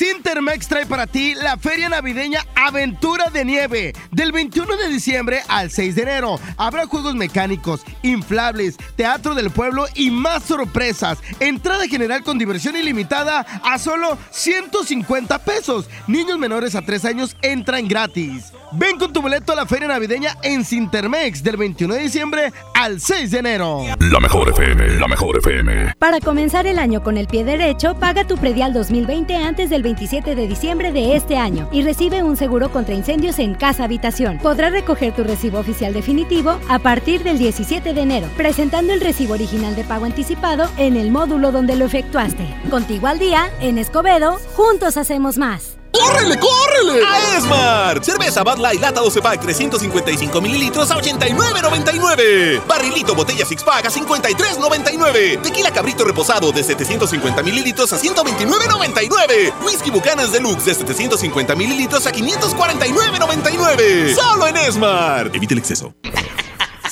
Cintermex 0.00 0.66
trae 0.66 0.86
para 0.86 1.06
ti 1.06 1.34
la 1.34 1.58
feria 1.58 1.90
navideña 1.90 2.40
Aventura 2.54 3.28
de 3.28 3.44
Nieve. 3.44 3.92
Del 4.10 4.32
21 4.32 4.78
de 4.78 4.88
diciembre 4.88 5.42
al 5.46 5.70
6 5.70 5.94
de 5.94 6.02
enero 6.04 6.40
habrá 6.56 6.86
juegos 6.86 7.14
mecánicos, 7.14 7.82
inflables, 8.02 8.78
teatro 8.96 9.34
del 9.34 9.50
pueblo 9.50 9.84
y 9.94 10.10
más 10.10 10.44
sorpresas. 10.44 11.18
Entrada 11.38 11.86
general 11.86 12.22
con 12.22 12.38
diversión 12.38 12.76
ilimitada 12.76 13.40
a 13.62 13.78
solo 13.78 14.16
150 14.30 15.38
pesos. 15.40 15.90
Niños 16.06 16.38
menores 16.38 16.74
a 16.76 16.80
3 16.80 17.04
años 17.04 17.36
entran 17.42 17.86
gratis. 17.86 18.54
Ven 18.72 18.98
con 18.98 19.12
tu 19.12 19.20
boleto 19.20 19.52
a 19.52 19.56
la 19.56 19.66
feria 19.66 19.88
navideña 19.88 20.36
en 20.42 20.64
Cintermex 20.64 21.42
del 21.42 21.56
21 21.56 21.94
de 21.94 22.00
diciembre 22.02 22.52
al 22.74 23.00
6 23.00 23.32
de 23.32 23.38
enero. 23.38 23.82
La 24.12 24.20
mejor 24.20 24.48
FM, 24.48 25.00
la 25.00 25.08
mejor 25.08 25.38
FM. 25.38 25.94
Para 25.98 26.20
comenzar 26.20 26.66
el 26.66 26.78
año 26.78 27.02
con 27.02 27.18
el 27.18 27.26
pie 27.26 27.44
derecho, 27.44 27.96
paga 27.96 28.26
tu 28.26 28.36
predial 28.38 28.72
2020 28.72 29.36
antes 29.36 29.70
del 29.70 29.82
27 29.90 30.36
de 30.36 30.46
diciembre 30.46 30.92
de 30.92 31.16
este 31.16 31.36
año 31.36 31.68
y 31.72 31.82
recibe 31.82 32.22
un 32.22 32.36
seguro 32.36 32.70
contra 32.70 32.94
incendios 32.94 33.40
en 33.40 33.54
casa 33.54 33.84
habitación. 33.84 34.38
Podrás 34.38 34.70
recoger 34.70 35.12
tu 35.14 35.24
recibo 35.24 35.58
oficial 35.58 35.92
definitivo 35.92 36.60
a 36.68 36.78
partir 36.78 37.24
del 37.24 37.38
17 37.38 37.92
de 37.92 38.00
enero, 38.00 38.28
presentando 38.36 38.92
el 38.92 39.00
recibo 39.00 39.34
original 39.34 39.74
de 39.74 39.82
pago 39.82 40.04
anticipado 40.04 40.68
en 40.76 40.96
el 40.96 41.10
módulo 41.10 41.50
donde 41.50 41.74
lo 41.74 41.86
efectuaste. 41.86 42.46
Contigo 42.70 43.08
al 43.08 43.18
día, 43.18 43.50
en 43.60 43.78
Escobedo, 43.78 44.38
juntos 44.54 44.96
hacemos 44.96 45.38
más. 45.38 45.79
¡Córrele, 45.92 46.38
córrele! 46.38 47.04
A 47.04 47.36
Esmar. 47.36 48.04
Cerveza 48.04 48.42
Bud 48.42 48.58
Light 48.58 48.80
Lata 48.80 49.00
12 49.00 49.20
Pack 49.20 49.40
355 49.42 50.40
mililitros 50.40 50.90
a 50.90 51.00
89.99. 51.00 52.66
Barrilito 52.66 53.14
Botella 53.14 53.44
Six 53.44 53.62
Pack 53.62 53.86
a 53.86 53.90
53.99. 53.90 55.42
Tequila 55.42 55.72
Cabrito 55.72 56.04
Reposado 56.04 56.52
de 56.52 56.62
750 56.62 57.42
mililitros 57.42 57.92
a 57.92 57.98
129.99. 57.98 59.52
Whisky 59.64 59.90
Bucanas 59.90 60.32
Deluxe 60.32 60.64
de 60.66 60.74
750 60.74 61.54
mililitros 61.54 62.06
a 62.06 62.12
549.99. 62.12 64.14
Solo 64.14 64.46
en 64.46 64.56
Esmar. 64.56 65.30
Evite 65.34 65.54
el 65.54 65.58
exceso. 65.58 65.94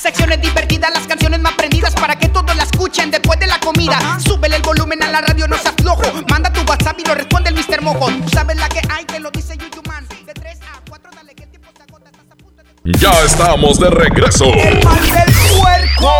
Secciones 0.00 0.40
divertidas, 0.40 0.92
las 0.94 1.08
canciones 1.08 1.40
más 1.40 1.54
prendidas 1.54 1.92
para 1.94 2.14
que 2.16 2.28
todos 2.28 2.54
la 2.54 2.62
escuchen 2.62 3.10
después 3.10 3.40
de 3.40 3.48
la 3.48 3.58
comida. 3.58 3.98
Súbele 4.24 4.56
el 4.56 4.62
volumen 4.62 5.02
a 5.02 5.10
la 5.10 5.20
radio, 5.20 5.48
no 5.48 5.58
se 5.58 5.68
aflojo. 5.68 6.02
Manda 6.28 6.52
tu 6.52 6.60
WhatsApp 6.62 7.00
y 7.00 7.04
lo 7.04 7.16
responde 7.16 7.50
el 7.50 7.56
Mr. 7.56 7.82
Mojo. 7.82 8.06
Tú 8.06 8.28
sabes 8.28 8.56
la 8.56 8.68
que 8.68 8.80
hay, 8.88 9.04
te 9.06 9.18
lo 9.18 9.32
dice 9.32 9.56
Yuyuman. 9.56 10.06
De 10.24 10.34
3 10.34 10.58
a 10.62 10.80
4, 10.88 11.10
dale 11.16 11.34
que 11.34 11.42
el 11.42 11.50
tiempo 11.50 11.68
se 11.76 11.82
agota. 11.82 12.10
Estás 12.10 12.26
a 12.30 12.36
punto 12.36 12.62
de... 12.62 12.92
Ya 12.92 13.10
estamos 13.24 13.80
de 13.80 13.90
regreso. 13.90 14.44
¡El 14.44 14.84
mal 14.84 15.02
del 15.10 15.34
puerco! 15.58 16.12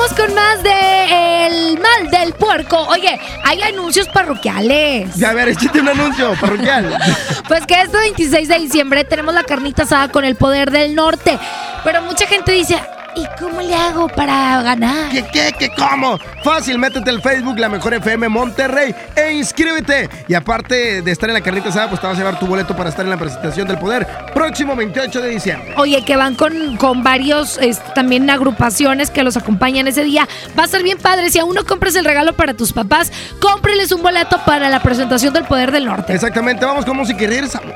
Seguimos 0.00 0.26
con 0.26 0.34
más 0.34 0.62
de 0.62 1.46
El 1.46 1.78
Mal 1.78 2.10
del 2.10 2.32
Puerco. 2.32 2.78
Oye, 2.88 3.20
hay 3.44 3.60
anuncios 3.60 4.08
parroquiales. 4.08 5.14
Ya, 5.16 5.30
a 5.30 5.34
ver, 5.34 5.48
échate 5.48 5.80
un 5.80 5.88
anuncio 5.88 6.32
parroquial. 6.40 6.96
Pues 7.48 7.66
que 7.66 7.74
este 7.80 7.98
26 7.98 8.48
de 8.48 8.58
diciembre 8.60 9.04
tenemos 9.04 9.34
la 9.34 9.42
carnita 9.42 9.82
asada 9.82 10.08
con 10.08 10.24
el 10.24 10.36
poder 10.36 10.70
del 10.70 10.94
norte. 10.94 11.36
Pero 11.82 12.00
mucha 12.02 12.26
gente 12.26 12.52
dice, 12.52 12.80
¿y 13.20 13.26
cómo 13.38 13.60
le 13.60 13.74
hago 13.74 14.08
para 14.08 14.62
ganar? 14.62 15.10
¿Qué, 15.10 15.24
qué, 15.32 15.52
qué, 15.58 15.70
cómo? 15.76 16.18
Fácil, 16.42 16.78
métete 16.78 17.10
al 17.10 17.20
Facebook 17.20 17.58
La 17.58 17.68
Mejor 17.68 17.94
FM 17.94 18.28
Monterrey 18.28 18.94
e 19.14 19.32
inscríbete. 19.32 20.08
Y 20.28 20.34
aparte 20.34 21.02
de 21.02 21.10
estar 21.10 21.28
en 21.28 21.34
la 21.34 21.40
carnita 21.40 21.68
asada, 21.68 21.88
pues 21.88 22.00
te 22.00 22.06
vas 22.06 22.16
a 22.16 22.18
llevar 22.18 22.38
tu 22.38 22.46
boleto 22.46 22.74
para 22.74 22.88
estar 22.90 23.04
en 23.04 23.10
la 23.10 23.16
presentación 23.16 23.66
del 23.68 23.78
poder 23.78 24.06
próximo 24.34 24.74
28 24.74 25.20
de 25.20 25.28
diciembre. 25.28 25.74
Oye, 25.76 26.02
que 26.04 26.16
van 26.16 26.34
con, 26.34 26.76
con 26.76 27.02
varios 27.02 27.58
este, 27.58 27.90
también 27.94 28.28
agrupaciones 28.30 29.10
que 29.10 29.22
los 29.22 29.36
acompañan 29.36 29.86
ese 29.88 30.04
día. 30.04 30.26
Va 30.58 30.64
a 30.64 30.68
ser 30.68 30.82
bien 30.82 30.98
padre. 30.98 31.30
Si 31.30 31.38
aún 31.38 31.54
no 31.54 31.64
compras 31.64 31.94
el 31.96 32.04
regalo 32.04 32.32
para 32.34 32.54
tus 32.54 32.72
papás, 32.72 33.12
cómpreles 33.40 33.92
un 33.92 34.02
boleto 34.02 34.40
para 34.46 34.68
la 34.70 34.80
presentación 34.82 35.34
del 35.34 35.44
Poder 35.44 35.72
del 35.72 35.84
Norte. 35.84 36.14
Exactamente, 36.14 36.64
vamos 36.64 36.84
con 36.84 36.96
música 36.96 37.22
y 37.24 37.26
regresamos. 37.26 37.74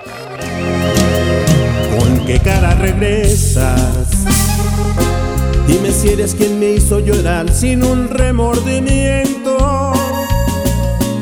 ¿Con 1.99 2.27
qué 2.27 2.41
cara 2.41 2.75
regresas? 2.75 4.54
Dime 5.67 5.91
si 5.93 6.09
eres 6.09 6.35
quien 6.35 6.59
me 6.61 6.73
hizo 6.73 7.01
llorar 7.01 7.53
sin 7.53 7.83
un 7.85 8.09
remordimiento. 8.09 9.57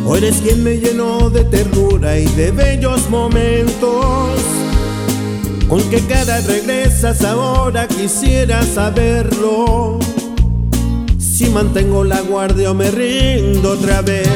O 0.05 0.16
eres 0.16 0.36
quien 0.43 0.64
me 0.64 0.78
llenó 0.78 1.30
de 1.30 1.45
ternura 1.45 2.18
y 2.18 2.26
de 2.26 2.51
bellos 2.51 3.09
momentos. 3.09 4.40
¿Con 5.68 5.80
qué 5.88 6.01
cara 6.01 6.40
regresas 6.40 7.24
ahora? 7.24 7.86
Quisiera 7.88 8.62
saberlo. 8.62 9.99
Si 11.18 11.49
mantengo 11.49 12.05
la 12.05 12.20
guardia 12.20 12.72
o 12.72 12.74
me 12.74 12.90
rindo 12.90 13.70
otra 13.70 14.03
vez 14.03 14.28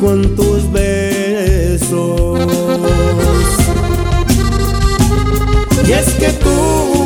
con 0.00 0.36
tus 0.36 0.70
besos. 0.70 2.38
Y 5.86 5.92
es 5.92 6.08
que 6.14 6.28
tú 6.30 7.05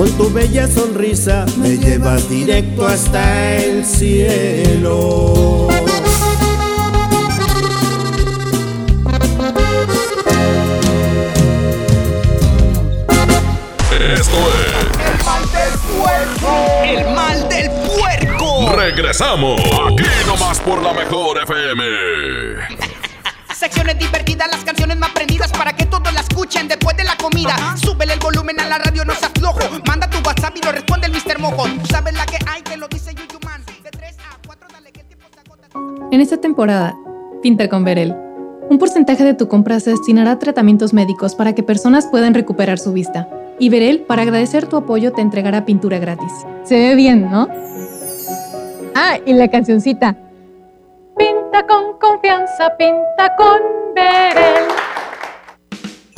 con 0.00 0.10
tu 0.16 0.32
bella 0.32 0.66
sonrisa, 0.66 1.44
me 1.58 1.76
llevas 1.76 2.26
directo 2.30 2.86
hasta 2.86 3.54
el 3.56 3.84
cielo. 3.84 5.68
Esto 13.92 14.38
es. 14.56 14.88
El 16.82 17.14
mal 17.14 17.46
del 17.50 17.70
puerco. 17.70 18.72
Regresamos. 18.74 19.60
Aquí 19.60 20.04
nomás 20.26 20.60
por 20.60 20.82
la 20.82 20.94
mejor 20.94 21.42
FM. 21.42 21.84
Secciones 23.54 23.98
divertidas, 23.98 24.48
las 24.50 24.64
canciones 24.64 24.96
más 24.96 25.10
prendidas 25.10 25.52
para 25.52 25.76
que 25.76 25.84
todos 25.84 26.10
la 26.14 26.20
escuchen 26.20 26.68
después 26.68 26.79
comida. 27.20 27.56
Súbele 27.76 28.14
el 28.14 28.20
volumen 28.20 28.58
a 28.60 28.66
la 28.66 28.78
radio, 28.78 29.04
no 29.04 29.14
seas 29.14 29.32
flojo. 29.38 29.60
Manda 29.86 30.08
tu 30.08 30.18
WhatsApp 30.26 30.56
y 30.56 30.64
lo 30.64 30.72
responde 30.72 31.06
el 31.06 31.12
Mr. 31.12 31.38
Mojo. 31.38 31.64
Tú 31.64 31.86
sabes 31.86 32.14
la 32.14 32.26
que 32.26 32.38
hay, 32.46 32.62
te 32.62 32.76
lo 32.76 32.88
dice 32.88 33.14
Yuyu 33.14 33.38
Man. 33.44 33.62
De 33.82 33.90
3 33.90 34.16
a 34.18 34.38
4, 34.46 34.68
dale 34.72 34.92
que 34.92 35.00
el 35.00 35.06
tiempo 35.06 35.26
se 35.32 35.40
agota. 35.40 36.08
En 36.10 36.20
esta 36.20 36.38
temporada, 36.38 36.94
pinta 37.42 37.68
con 37.68 37.84
Verel. 37.84 38.14
Un 38.68 38.78
porcentaje 38.78 39.24
de 39.24 39.34
tu 39.34 39.48
compra 39.48 39.80
se 39.80 39.90
destinará 39.90 40.32
a 40.32 40.38
tratamientos 40.38 40.92
médicos 40.92 41.34
para 41.34 41.54
que 41.54 41.62
personas 41.62 42.06
puedan 42.06 42.34
recuperar 42.34 42.78
su 42.78 42.92
vista. 42.92 43.28
Y 43.58 43.68
Verel, 43.68 44.00
para 44.00 44.22
agradecer 44.22 44.66
tu 44.66 44.76
apoyo, 44.76 45.12
te 45.12 45.20
entregará 45.20 45.64
pintura 45.64 45.98
gratis. 45.98 46.32
Se 46.64 46.76
ve 46.76 46.94
bien, 46.94 47.30
¿no? 47.30 47.48
Ah, 48.94 49.18
y 49.26 49.32
la 49.34 49.48
cancioncita. 49.48 50.16
Pinta 51.16 51.66
con 51.66 51.98
confianza, 51.98 52.76
pinta 52.78 53.34
con 53.36 53.60
Verel. 53.94 54.79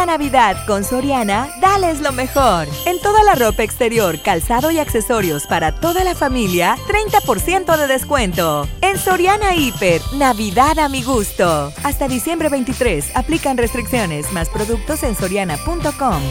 Esta 0.00 0.12
Navidad 0.12 0.56
con 0.66 0.82
Soriana, 0.82 1.50
dales 1.60 2.00
lo 2.00 2.10
mejor. 2.10 2.66
En 2.86 2.98
toda 3.02 3.22
la 3.22 3.34
ropa 3.34 3.62
exterior, 3.62 4.18
calzado 4.22 4.70
y 4.70 4.78
accesorios 4.78 5.46
para 5.46 5.72
toda 5.72 6.04
la 6.04 6.14
familia, 6.14 6.78
30% 6.88 7.76
de 7.76 7.86
descuento. 7.86 8.66
En 8.80 8.96
Soriana 8.96 9.54
Hiper, 9.54 10.00
Navidad 10.14 10.78
a 10.78 10.88
mi 10.88 11.02
gusto. 11.02 11.70
Hasta 11.84 12.08
diciembre 12.08 12.48
23, 12.48 13.14
aplican 13.14 13.58
restricciones, 13.58 14.32
más 14.32 14.48
productos 14.48 15.02
en 15.02 15.14
soriana.com. 15.14 16.22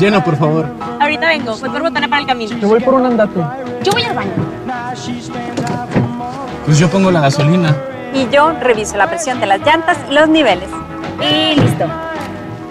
Llena, 0.00 0.24
por 0.24 0.36
favor. 0.36 0.66
Ahorita 0.98 1.28
vengo, 1.28 1.56
voy 1.56 1.70
por 1.70 1.82
botana 1.82 2.08
para 2.08 2.22
el 2.22 2.26
camino. 2.26 2.58
Yo 2.58 2.66
voy 2.66 2.80
por 2.80 2.94
un 2.94 3.06
andate. 3.06 3.40
Yo 3.84 3.92
voy 3.92 4.02
al 4.02 4.16
baño. 4.16 4.32
Pues 6.66 6.80
yo 6.80 6.90
pongo 6.90 7.12
la 7.12 7.20
gasolina. 7.20 7.93
Y 8.14 8.28
yo 8.30 8.52
reviso 8.52 8.96
la 8.96 9.08
presión 9.08 9.40
de 9.40 9.46
las 9.46 9.60
llantas 9.60 9.98
y 10.08 10.14
los 10.14 10.28
niveles. 10.28 10.68
Y 11.20 11.60
listo. 11.60 11.86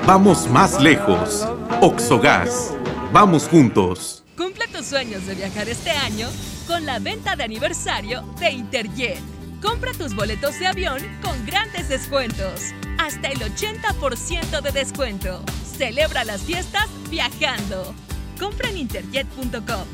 Vamos 0.06 0.48
más 0.48 0.80
lejos. 0.82 1.46
Oxogas. 1.82 2.74
Vamos 3.12 3.50
juntos. 3.50 4.24
Cumple 4.38 4.68
tus 4.70 4.86
sueños 4.86 5.26
de 5.28 5.36
viajar 5.36 5.68
este 5.68 5.92
año 5.92 6.30
con 6.66 6.86
la 6.86 7.00
venta 7.00 7.36
de 7.36 7.44
aniversario 7.44 8.22
de 8.40 8.52
Interjet. 8.52 9.20
Compra 9.62 9.92
tus 9.92 10.16
boletos 10.16 10.58
de 10.60 10.68
avión 10.68 11.00
con 11.22 11.46
grandes 11.46 11.90
descuentos. 11.90 12.74
Hasta 12.98 13.28
el 13.28 13.40
80% 13.40 14.62
de 14.62 14.72
descuento. 14.72 15.42
Celebra 15.78 16.24
las 16.24 16.42
fiestas 16.42 16.88
viajando. 17.10 17.94
Compra 18.40 18.70
en 18.70 18.78
interjet.com. 18.78 19.86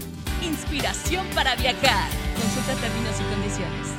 Inspiración 0.44 1.26
para 1.34 1.56
viajar. 1.56 2.10
Consulta 2.36 2.74
términos 2.82 3.16
y 3.20 3.34
condiciones. 3.34 3.99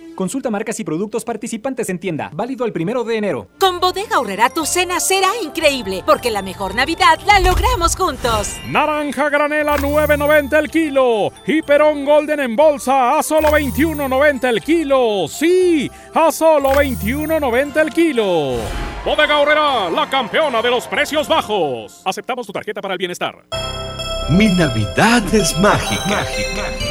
Consulta 0.21 0.51
marcas 0.51 0.79
y 0.79 0.83
productos 0.83 1.25
participantes 1.25 1.89
en 1.89 1.97
tienda. 1.97 2.29
Válido 2.31 2.63
el 2.67 2.71
primero 2.71 3.03
de 3.03 3.17
enero. 3.17 3.47
Con 3.59 3.79
Bodega 3.79 4.17
Aurrera 4.17 4.51
tu 4.51 4.67
cena 4.67 4.99
será 4.99 5.29
increíble, 5.43 6.03
porque 6.05 6.29
la 6.29 6.43
mejor 6.43 6.75
Navidad 6.75 7.19
la 7.25 7.39
logramos 7.39 7.95
juntos. 7.95 8.57
Naranja 8.67 9.29
granela 9.29 9.77
9.90 9.77 10.59
el 10.59 10.69
kilo. 10.69 11.31
Y 11.47 11.63
Perón 11.63 12.05
Golden 12.05 12.39
en 12.39 12.55
bolsa 12.55 13.17
a 13.17 13.23
solo 13.23 13.49
21.90 13.49 14.47
el 14.47 14.61
kilo. 14.61 15.27
Sí, 15.27 15.89
a 16.13 16.31
solo 16.31 16.69
21.90 16.73 17.81
el 17.81 17.89
kilo. 17.89 18.57
Bodega 19.03 19.37
Aurrera, 19.37 19.89
la 19.89 20.07
campeona 20.07 20.61
de 20.61 20.69
los 20.69 20.85
precios 20.85 21.27
bajos. 21.27 22.03
Aceptamos 22.05 22.45
tu 22.45 22.53
tarjeta 22.53 22.79
para 22.79 22.93
el 22.93 22.99
bienestar. 22.99 23.43
Mi 24.29 24.49
Navidad 24.49 25.23
es 25.33 25.57
mágica. 25.57 26.05
mágica. 26.05 26.90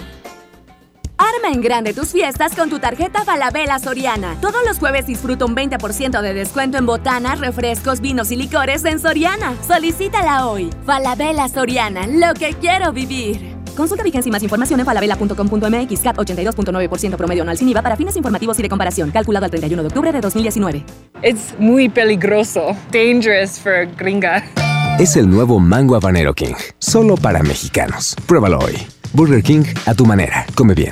Arma 1.35 1.53
en 1.53 1.61
grande 1.61 1.93
tus 1.93 2.11
fiestas 2.11 2.55
con 2.55 2.69
tu 2.69 2.79
tarjeta 2.79 3.23
Falabella 3.23 3.79
Soriana. 3.79 4.35
Todos 4.41 4.65
los 4.65 4.79
jueves 4.79 5.07
disfruta 5.07 5.45
un 5.45 5.55
20% 5.55 6.21
de 6.21 6.33
descuento 6.33 6.77
en 6.77 6.85
botanas, 6.85 7.39
refrescos, 7.39 8.01
vinos 8.01 8.31
y 8.31 8.35
licores 8.35 8.83
en 8.85 8.99
Soriana. 8.99 9.55
Solicítala 9.65 10.47
hoy. 10.47 10.69
Falabella 10.85 11.47
Soriana, 11.47 12.07
lo 12.07 12.33
que 12.33 12.53
quiero 12.53 12.91
vivir. 12.91 13.55
Consulta 13.75 14.03
vigencia 14.03 14.29
y 14.29 14.31
más 14.31 14.43
información 14.43 14.79
en 14.79 14.85
falabella.com.mx 14.85 15.99
CAT 16.01 16.17
82.9% 16.17 17.15
promedio 17.15 17.43
anual 17.43 17.57
sin 17.57 17.69
IVA 17.69 17.81
para 17.81 17.95
fines 17.95 18.15
informativos 18.17 18.59
y 18.59 18.63
de 18.63 18.69
comparación. 18.69 19.11
Calculado 19.11 19.45
al 19.45 19.51
31 19.51 19.83
de 19.83 19.87
octubre 19.87 20.11
de 20.11 20.21
2019. 20.21 20.83
Es 21.21 21.55
muy 21.57 21.87
peligroso. 21.87 22.75
Dangerous 22.91 23.59
for 23.59 23.87
gringa. 23.95 24.43
Es 24.99 25.15
el 25.15 25.29
nuevo 25.29 25.59
Mango 25.59 25.95
Habanero 25.95 26.33
King. 26.33 26.53
Solo 26.79 27.15
para 27.15 27.41
mexicanos. 27.41 28.15
Pruébalo 28.27 28.59
hoy. 28.59 28.75
Burger 29.13 29.41
King 29.41 29.63
a 29.85 29.93
tu 29.93 30.05
manera. 30.05 30.45
Come 30.55 30.73
bien. 30.73 30.91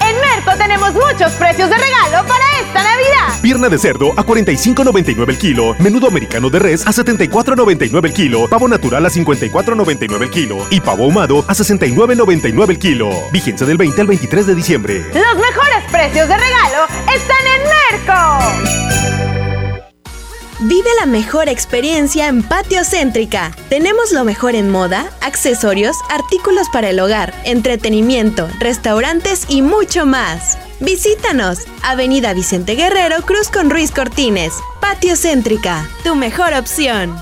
En 0.00 0.20
Merco 0.20 0.56
tenemos 0.56 0.92
muchos 0.94 1.32
precios 1.32 1.68
de 1.70 1.76
regalo 1.76 2.26
para 2.26 2.44
esta 2.60 2.82
Navidad. 2.82 3.40
Pierna 3.42 3.68
de 3.68 3.78
cerdo 3.78 4.12
a 4.16 4.24
45.99 4.24 5.28
el 5.28 5.38
kilo, 5.38 5.74
menudo 5.78 6.08
americano 6.08 6.50
de 6.50 6.58
res 6.58 6.86
a 6.86 6.90
74.99 6.90 8.04
el 8.04 8.12
kilo, 8.12 8.48
pavo 8.48 8.68
natural 8.68 9.04
a 9.06 9.08
54.99 9.08 10.22
el 10.22 10.30
kilo 10.30 10.66
y 10.70 10.80
pavo 10.80 11.04
ahumado 11.04 11.40
a 11.48 11.54
69.99 11.54 12.70
el 12.70 12.78
kilo. 12.78 13.10
Vigencia 13.32 13.66
del 13.66 13.76
20 13.76 14.00
al 14.00 14.06
23 14.06 14.46
de 14.46 14.54
diciembre. 14.54 15.06
Los 15.14 15.36
mejores 15.36 15.84
precios 15.90 16.28
de 16.28 16.36
regalo 16.36 16.86
están 17.14 17.46
en 17.46 18.06
Merco. 18.06 18.87
Vive 20.60 20.90
la 20.98 21.06
mejor 21.06 21.48
experiencia 21.48 22.26
en 22.26 22.42
Patio 22.42 22.82
Céntrica. 22.84 23.52
Tenemos 23.68 24.10
lo 24.10 24.24
mejor 24.24 24.56
en 24.56 24.70
moda, 24.70 25.08
accesorios, 25.20 25.96
artículos 26.10 26.66
para 26.72 26.90
el 26.90 26.98
hogar, 26.98 27.32
entretenimiento, 27.44 28.48
restaurantes 28.58 29.46
y 29.48 29.62
mucho 29.62 30.04
más. 30.04 30.58
Visítanos, 30.80 31.60
Avenida 31.84 32.34
Vicente 32.34 32.74
Guerrero, 32.74 33.22
Cruz 33.22 33.50
con 33.50 33.70
Ruiz 33.70 33.92
Cortines. 33.92 34.52
Patio 34.80 35.14
Céntrica, 35.14 35.88
tu 36.02 36.16
mejor 36.16 36.52
opción. 36.54 37.14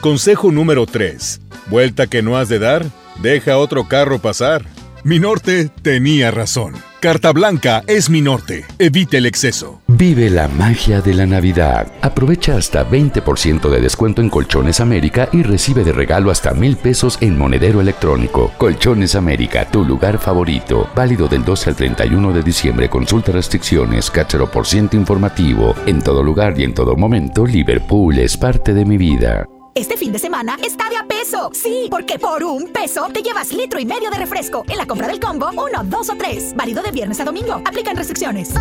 Consejo 0.00 0.50
número 0.50 0.86
3. 0.86 1.40
Vuelta 1.66 2.08
que 2.08 2.20
no 2.20 2.36
has 2.36 2.48
de 2.48 2.58
dar, 2.58 2.84
deja 3.22 3.58
otro 3.58 3.86
carro 3.86 4.18
pasar. 4.18 4.64
Mi 5.02 5.18
norte 5.18 5.70
tenía 5.82 6.30
razón. 6.30 6.74
Carta 7.00 7.32
Blanca 7.32 7.82
es 7.86 8.10
mi 8.10 8.20
norte. 8.20 8.66
Evite 8.78 9.16
el 9.16 9.24
exceso. 9.24 9.80
Vive 9.86 10.28
la 10.28 10.46
magia 10.48 11.00
de 11.00 11.14
la 11.14 11.24
Navidad. 11.24 11.90
Aprovecha 12.02 12.56
hasta 12.56 12.86
20% 12.86 13.70
de 13.70 13.80
descuento 13.80 14.20
en 14.20 14.28
Colchones 14.28 14.80
América 14.80 15.30
y 15.32 15.42
recibe 15.42 15.84
de 15.84 15.92
regalo 15.92 16.30
hasta 16.30 16.52
mil 16.52 16.76
pesos 16.76 17.16
en 17.22 17.38
monedero 17.38 17.80
electrónico. 17.80 18.52
Colchones 18.58 19.14
América, 19.14 19.66
tu 19.70 19.86
lugar 19.86 20.18
favorito. 20.18 20.90
Válido 20.94 21.28
del 21.28 21.46
12 21.46 21.70
al 21.70 21.76
31 21.76 22.34
de 22.34 22.42
diciembre. 22.42 22.90
Consulta 22.90 23.32
restricciones, 23.32 24.10
cachero 24.10 24.50
por 24.50 24.66
ciento 24.66 24.96
informativo. 24.96 25.74
En 25.86 26.02
todo 26.02 26.22
lugar 26.22 26.60
y 26.60 26.64
en 26.64 26.74
todo 26.74 26.94
momento, 26.94 27.46
Liverpool 27.46 28.18
es 28.18 28.36
parte 28.36 28.74
de 28.74 28.84
mi 28.84 28.98
vida. 28.98 29.46
Este 29.74 29.96
fin 29.96 30.12
de 30.12 30.18
semana 30.18 30.56
está 30.64 30.88
de 30.88 30.96
a 30.96 31.06
peso. 31.06 31.50
Sí, 31.52 31.86
porque 31.90 32.18
por 32.18 32.42
un 32.42 32.68
peso 32.68 33.08
te 33.12 33.22
llevas 33.22 33.52
litro 33.52 33.78
y 33.78 33.86
medio 33.86 34.10
de 34.10 34.18
refresco. 34.18 34.64
En 34.68 34.76
la 34.76 34.86
compra 34.86 35.06
del 35.06 35.20
combo, 35.20 35.50
uno, 35.52 35.84
dos 35.84 36.10
o 36.10 36.16
tres. 36.16 36.54
Válido 36.56 36.82
de 36.82 36.90
viernes 36.90 37.20
a 37.20 37.24
domingo. 37.24 37.54
Aplican 37.64 37.96
restricciones. 37.96 38.52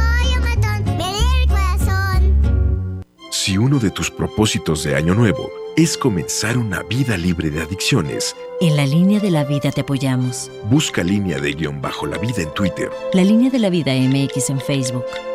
Si 3.32 3.58
uno 3.58 3.80
de 3.80 3.90
tus 3.90 4.12
propósitos 4.12 4.84
de 4.84 4.96
año 4.96 5.16
nuevo 5.16 5.50
es 5.76 5.98
comenzar 5.98 6.58
una 6.58 6.84
vida 6.84 7.18
libre 7.18 7.50
de 7.50 7.62
adicciones, 7.62 8.36
en 8.60 8.76
la 8.76 8.86
línea 8.86 9.20
de 9.20 9.32
la 9.32 9.44
vida 9.46 9.72
te 9.72 9.82
apoyamos. 9.82 10.52
Busca 10.70 11.04
línea 11.04 11.40
de 11.40 11.54
guion 11.54 11.82
bajo 11.82 12.06
la 12.06 12.18
vida 12.18 12.42
en 12.42 12.54
Twitter. 12.54 12.92
La 13.14 13.24
línea 13.24 13.50
de 13.50 13.60
la 13.60 13.70
vida 13.70 13.94
MX 13.94 14.50
en 14.50 14.60
Facebook. 14.60 15.06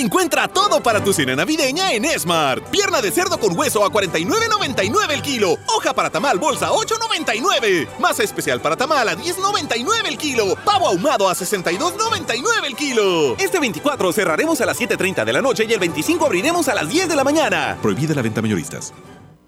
Encuentra 0.00 0.48
todo 0.48 0.82
para 0.82 1.04
tu 1.04 1.12
cena 1.12 1.36
navideña 1.36 1.92
en 1.92 2.06
Smart. 2.18 2.64
Pierna 2.70 3.02
de 3.02 3.10
cerdo 3.10 3.38
con 3.38 3.56
hueso 3.56 3.84
a 3.84 3.90
49.99 3.90 5.10
el 5.10 5.20
kilo. 5.20 5.58
Hoja 5.66 5.92
para 5.92 6.08
tamal 6.08 6.38
bolsa 6.38 6.70
8.99. 6.70 7.86
Masa 7.98 8.22
especial 8.22 8.62
para 8.62 8.78
tamal 8.78 9.06
a 9.10 9.14
10.99 9.14 10.06
el 10.06 10.16
kilo. 10.16 10.56
Pavo 10.64 10.88
ahumado 10.88 11.28
a 11.28 11.34
62.99 11.34 12.42
el 12.66 12.76
kilo. 12.76 13.36
Este 13.36 13.60
24 13.60 14.10
cerraremos 14.14 14.58
a 14.62 14.66
las 14.66 14.80
7.30 14.80 15.22
de 15.22 15.32
la 15.34 15.42
noche 15.42 15.66
y 15.68 15.72
el 15.74 15.78
25 15.78 16.24
abriremos 16.24 16.68
a 16.68 16.74
las 16.74 16.88
10 16.88 17.06
de 17.06 17.16
la 17.16 17.22
mañana. 17.22 17.76
Prohibida 17.82 18.14
la 18.14 18.22
venta 18.22 18.40
mayoristas. 18.40 18.94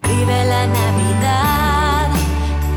Vive 0.03 0.45
la 0.45 0.67
Navidad. 0.67 2.11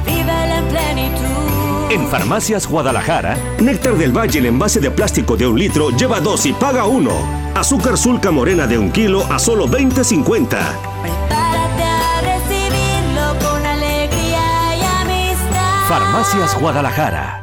Vive 0.05 0.47
la 0.47 0.63
plenitud. 0.69 1.54
En 1.95 2.09
Farmacias 2.09 2.67
Guadalajara, 2.67 3.37
Néctar 3.61 3.95
del 3.95 4.11
Valle 4.11 4.39
en 4.39 4.47
envase 4.47 4.81
de 4.81 4.91
plástico 4.91 5.37
de 5.37 5.47
un 5.47 5.57
litro 5.57 5.91
lleva 5.91 6.19
dos 6.19 6.45
y 6.45 6.51
paga 6.51 6.85
uno. 6.85 7.13
Azúcar 7.55 7.97
sulca 7.97 8.31
morena 8.31 8.67
de 8.67 8.77
un 8.77 8.91
kilo 8.91 9.23
a 9.31 9.39
solo 9.39 9.65
20.50. 9.65 10.49
Prepárate 10.49 11.83
a 11.83 12.21
recibirlo 12.21 13.39
con 13.39 13.65
alegría 13.65 14.75
y 14.75 14.83
amistad. 14.83 15.87
Farmacias 15.87 16.59
Guadalajara. 16.59 17.41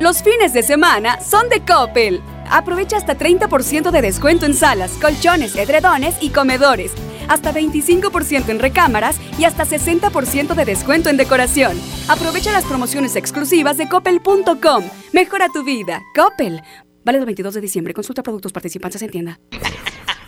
Los 0.00 0.24
fines 0.24 0.52
de 0.52 0.64
semana 0.64 1.20
son 1.20 1.48
de 1.48 1.64
Coppel. 1.64 2.20
Aprovecha 2.52 2.98
hasta 2.98 3.16
30% 3.16 3.90
de 3.90 4.02
descuento 4.02 4.44
en 4.44 4.52
salas, 4.52 4.92
colchones, 5.00 5.56
edredones 5.56 6.16
y 6.20 6.28
comedores. 6.28 6.92
Hasta 7.26 7.50
25% 7.50 8.50
en 8.50 8.58
recámaras 8.58 9.16
y 9.38 9.44
hasta 9.44 9.64
60% 9.64 10.54
de 10.54 10.64
descuento 10.66 11.08
en 11.08 11.16
decoración. 11.16 11.80
Aprovecha 12.08 12.52
las 12.52 12.64
promociones 12.64 13.16
exclusivas 13.16 13.78
de 13.78 13.88
coppel.com. 13.88 14.84
Mejora 15.14 15.48
tu 15.48 15.64
vida. 15.64 16.02
Coppel. 16.14 16.62
Vale 17.04 17.18
el 17.18 17.24
22 17.24 17.54
de 17.54 17.60
diciembre. 17.62 17.94
Consulta 17.94 18.22
productos 18.22 18.52
participantes 18.52 19.00
en 19.00 19.10
tienda. 19.10 19.40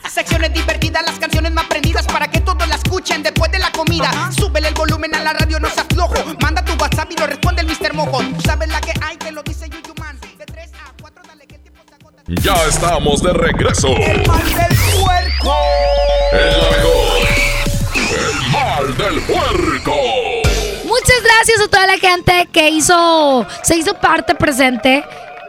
Secciones 0.09 0.55
divertidas, 0.55 1.05
las 1.05 1.19
canciones 1.19 1.53
más 1.53 1.67
prendidas 1.67 2.07
para 2.07 2.29
que 2.29 2.41
todos 2.41 2.67
la 2.69 2.77
escuchen 2.77 3.23
después 3.23 3.51
de 3.53 3.59
la 3.59 3.71
comida. 3.73 4.31
Súbele 4.33 4.69
el 4.69 4.75
volumen 4.75 5.15
a 5.15 5.23
la 5.23 5.33
radio, 5.35 5.61
no 5.61 5.69
seas 5.69 5.87
flojo. 5.93 6.15
Manda 6.41 6.65
tu 6.65 6.73
WhatsApp 6.81 7.11
y 7.11 7.17
lo 7.21 7.27
responde 7.27 7.63
el 7.63 7.69
Mr. 7.69 7.93
Mojo. 7.95 8.21
Tú 8.21 8.41
sabes 8.47 8.69
la 8.69 8.81
que 8.81 8.93
hay, 9.03 9.17
te 9.17 9.33
lo 9.33 9.43
dice 9.43 9.69
Yuyuman. 9.69 10.04
Ya 12.27 12.55
estamos 12.67 13.23
de 13.23 13.35
regreso. 13.35 13.89
El 13.89 14.27
mal 14.27 14.43
del 14.43 14.79
puerco. 14.99 15.57
El 16.33 16.57
mejor. 16.57 17.29
El 17.95 18.51
mal 18.51 18.97
del 18.97 19.21
puerco. 19.25 19.95
Muchas 20.87 21.23
gracias 21.23 21.61
a 21.61 21.69
toda 21.69 21.87
la 21.87 21.99
gente 21.99 22.49
que 22.51 22.71
hizo, 22.71 23.47
se 23.63 23.77
hizo 23.77 23.93
parte 23.93 24.35
presente. 24.35 25.05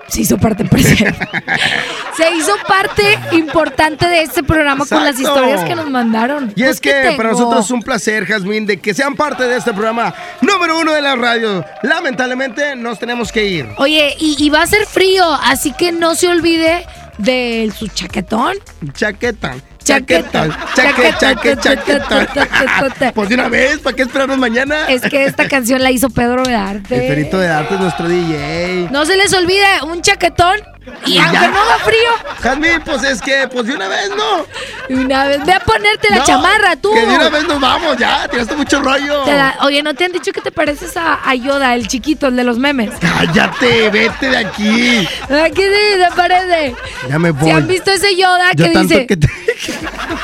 Se 0.08 0.22
hizo 0.22 0.38
parte 0.38 0.66
presente. 0.66 1.14
se 2.18 2.32
hizo 2.36 2.54
parte 2.68 3.20
importante 3.32 4.08
de 4.08 4.22
este 4.22 4.44
programa 4.44 4.86
con 4.86 5.04
las 5.04 5.20
historias 5.20 5.64
que 5.64 5.76
nos 5.76 5.90
mandaron. 5.90 6.52
Y 6.56 6.62
Pues, 6.62 6.72
es 6.76 6.80
que 6.80 6.90
¿qué 6.92 7.14
para 7.18 7.32
nosotros 7.32 7.66
es 7.66 7.72
un 7.72 7.82
placer, 7.82 8.26
Jazmín, 8.26 8.66
de 8.66 8.78
que 8.78 8.94
sean 8.94 9.16
parte 9.16 9.44
de 9.44 9.58
este 9.58 9.74
programa 9.74 10.14
número 10.42 10.80
uno 10.80 10.92
de 10.92 11.02
la 11.02 11.16
radio. 11.16 11.66
Lamentablemente 11.84 12.76
nos 12.76 13.00
tenemos 13.00 13.32
que 13.32 13.46
ir. 13.46 13.68
Oye, 13.78 14.16
y, 14.20 14.36
y 14.38 14.50
va 14.50 14.62
a 14.62 14.68
ser 14.68 14.86
frío, 14.86 15.26
así 15.44 15.74
que 15.74 15.92
no 15.92 16.16
se 16.16 16.28
olvide 16.28 16.86
de 17.18 17.72
su 17.78 17.88
chaquetón. 17.88 18.54
Chaquetón. 18.94 19.62
Chaquetón. 19.86 20.52
Chaquetón. 20.76 21.20
Chaquetón. 21.20 21.62
Chaquetón. 21.62 22.28
Chaquetón. 22.34 23.12
Pues 23.14 23.30
de 23.30 23.36
una 23.36 23.50
vez, 23.50 23.80
¿para 23.80 23.96
qué 23.96 24.02
esperarnos 24.02 24.38
mañana? 24.38 24.88
Es 24.90 25.04
que 25.04 25.26
esta 25.26 25.48
canción 25.48 25.82
la 25.84 25.92
hizo 25.92 26.10
Pedro 26.10 26.44
de 26.44 26.56
Arte. 26.56 26.96
El 26.96 27.08
perito 27.08 27.38
de 27.38 27.48
arte 27.48 27.76
es 27.76 27.80
nuestro 27.80 28.10
DJ. 28.10 28.90
No 28.92 29.06
se 29.06 29.16
les 29.16 29.32
olvide 29.34 29.64
un 29.88 30.02
chaquetón 30.02 30.58
y 31.06 31.14
Y 31.14 31.18
aunque 31.20 31.34
ya. 31.40 31.48
no 31.48 31.60
haga 31.62 31.78
frío, 31.80 32.10
Jazmín, 32.42 32.82
pues 32.86 33.04
es 33.04 33.22
que, 33.22 33.48
pues 33.52 33.66
de 33.68 33.74
una 33.74 33.88
vez, 33.88 34.10
¿no? 34.16 34.46
de 34.88 34.96
una 35.04 35.26
vez 35.28 35.44
ve 35.46 35.54
a 35.54 35.60
ponerte 35.60 36.10
la 36.10 36.18
No, 36.18 36.26
chamarra 36.26 36.76
tú. 36.76 36.94
Que 36.94 37.06
de 37.06 37.16
una 37.16 37.30
vez 37.30 37.48
nos 37.48 37.60
vamos, 37.60 37.98
ya. 37.98 38.28
Tiraste 38.28 38.56
mucho 38.56 38.82
rollo. 38.82 39.26
La- 39.26 39.56
oye, 39.62 39.82
¿no 39.82 39.94
te 39.94 40.06
han 40.06 40.12
dicho 40.12 40.32
que 40.32 40.42
te 40.42 40.52
pareces 40.52 40.96
a, 40.98 41.20
a 41.28 41.34
Yoda, 41.36 41.74
el 41.76 41.88
chiquito, 41.88 42.28
el 42.28 42.36
de 42.36 42.44
los 42.44 42.58
memes? 42.60 42.92
Cállate, 43.00 43.90
vete 43.90 44.30
de 44.30 44.38
aquí. 44.38 45.08
¿A 45.24 45.50
qué 45.50 45.64
sí, 45.96 46.00
te 46.10 46.16
parece? 46.16 46.76
Ya 47.10 47.18
me 47.20 47.32
voy. 47.32 47.50
¿Si 47.50 47.56
han 47.56 47.68
visto 47.68 47.92
ese 47.92 48.16
Yoda 48.16 48.52
Yo 48.54 48.66
que 48.66 48.72
tanto 48.72 48.88
dice, 48.94 49.08
que 49.08 49.18
te- 49.18 49.30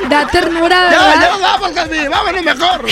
Da 0.10 0.28
ternura, 0.28 0.92
Ya, 0.92 0.98
¿verdad? 0.98 1.22
ya 1.22 1.30
nos 1.32 1.42
vamos, 1.42 1.72
Jasmine. 1.74 2.10
Vámonos 2.10 2.44
mejor. 2.44 2.86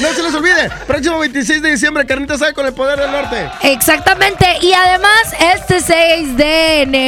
No 0.00 0.08
se 0.12 0.22
les 0.22 0.34
olvide. 0.34 0.70
Próximo 0.86 1.18
26 1.18 1.62
de 1.62 1.70
diciembre, 1.70 2.06
Carnita 2.06 2.36
sabe 2.38 2.54
con 2.54 2.66
el 2.66 2.72
poder 2.72 2.98
del 2.98 3.12
norte. 3.12 3.48
Exactamente. 3.62 4.46
Y 4.62 4.72
además, 4.72 5.34
este 5.54 5.80
6 5.80 6.36
de 6.36 6.82
enero 6.82 7.03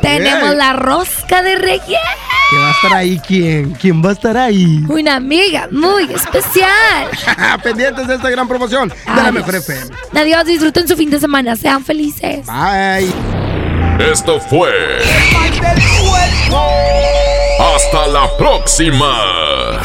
tenemos 0.00 0.42
Bien. 0.42 0.58
la 0.58 0.72
rosca 0.74 1.42
de 1.42 1.56
Reyes. 1.56 2.00
¿Quién 2.50 2.62
va 2.62 2.68
a 2.68 2.72
estar 2.72 2.92
ahí? 2.94 3.20
¿Quién? 3.26 3.70
¿Quién 3.72 4.04
va 4.04 4.10
a 4.10 4.12
estar 4.12 4.36
ahí? 4.36 4.84
Una 4.88 5.16
amiga 5.16 5.68
muy 5.72 6.04
especial. 6.12 7.08
Pendientes 7.62 8.06
de 8.06 8.14
esta 8.14 8.30
gran 8.30 8.46
promoción 8.46 8.88
de 8.88 8.94
la 9.06 9.22
Adiós. 9.28 9.34
Mejor 9.34 9.54
FM. 9.56 9.90
Adiós, 10.14 10.44
disfruten 10.44 10.86
su 10.86 10.96
fin 10.96 11.10
de 11.10 11.18
semana. 11.18 11.56
Sean 11.56 11.84
felices. 11.84 12.46
Bye. 12.46 13.12
Esto 14.12 14.40
fue. 14.40 14.70
Hasta 17.58 18.06
la 18.08 18.28
próxima. 18.36 19.80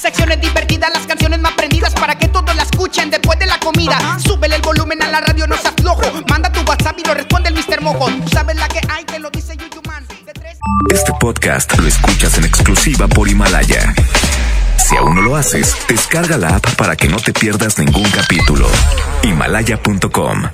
Secciones 0.00 0.40
divertidas, 0.40 0.90
las 0.92 1.06
canciones 1.06 1.40
más 1.40 1.52
prendidas 1.52 1.94
para 1.94 2.16
que 2.16 2.28
todos 2.28 2.54
la 2.54 2.62
escuchen 2.62 3.10
después 3.10 3.38
de 3.38 3.46
la 3.46 3.58
comida. 3.58 4.18
Súbele 4.18 4.56
el 4.56 4.62
volumen 4.62 5.02
a 5.02 5.08
la 5.08 5.20
radio, 5.20 5.46
no 5.46 5.56
se 5.56 5.68
aflojo. 5.68 6.02
Manda 6.28 6.52
tu 6.52 6.60
WhatsApp 6.60 6.98
y 6.98 7.04
lo 7.04 7.14
responde 7.14 7.48
el 7.48 7.54
Mr. 7.54 7.80
Mojo. 7.80 8.06
Tú 8.10 8.28
sabes 8.28 8.56
la 8.56 8.68
que 8.68 8.80
hay, 8.88 9.04
te 9.04 9.18
lo 9.18 9.30
dice 9.30 9.56
Yuyuman. 9.56 10.06
Este 10.92 11.12
podcast 11.18 11.76
lo 11.78 11.88
escuchas 11.88 12.36
en 12.38 12.44
exclusiva 12.44 13.08
por 13.08 13.28
Himalaya. 13.28 13.94
Si 14.76 14.96
aún 14.96 15.16
no 15.16 15.22
lo 15.22 15.34
haces, 15.34 15.74
descarga 15.88 16.36
la 16.36 16.56
app 16.56 16.74
para 16.76 16.94
que 16.94 17.08
no 17.08 17.16
te 17.16 17.32
pierdas 17.32 17.78
ningún 17.78 18.08
capítulo. 18.10 18.68
Himalaya.com 19.22 20.44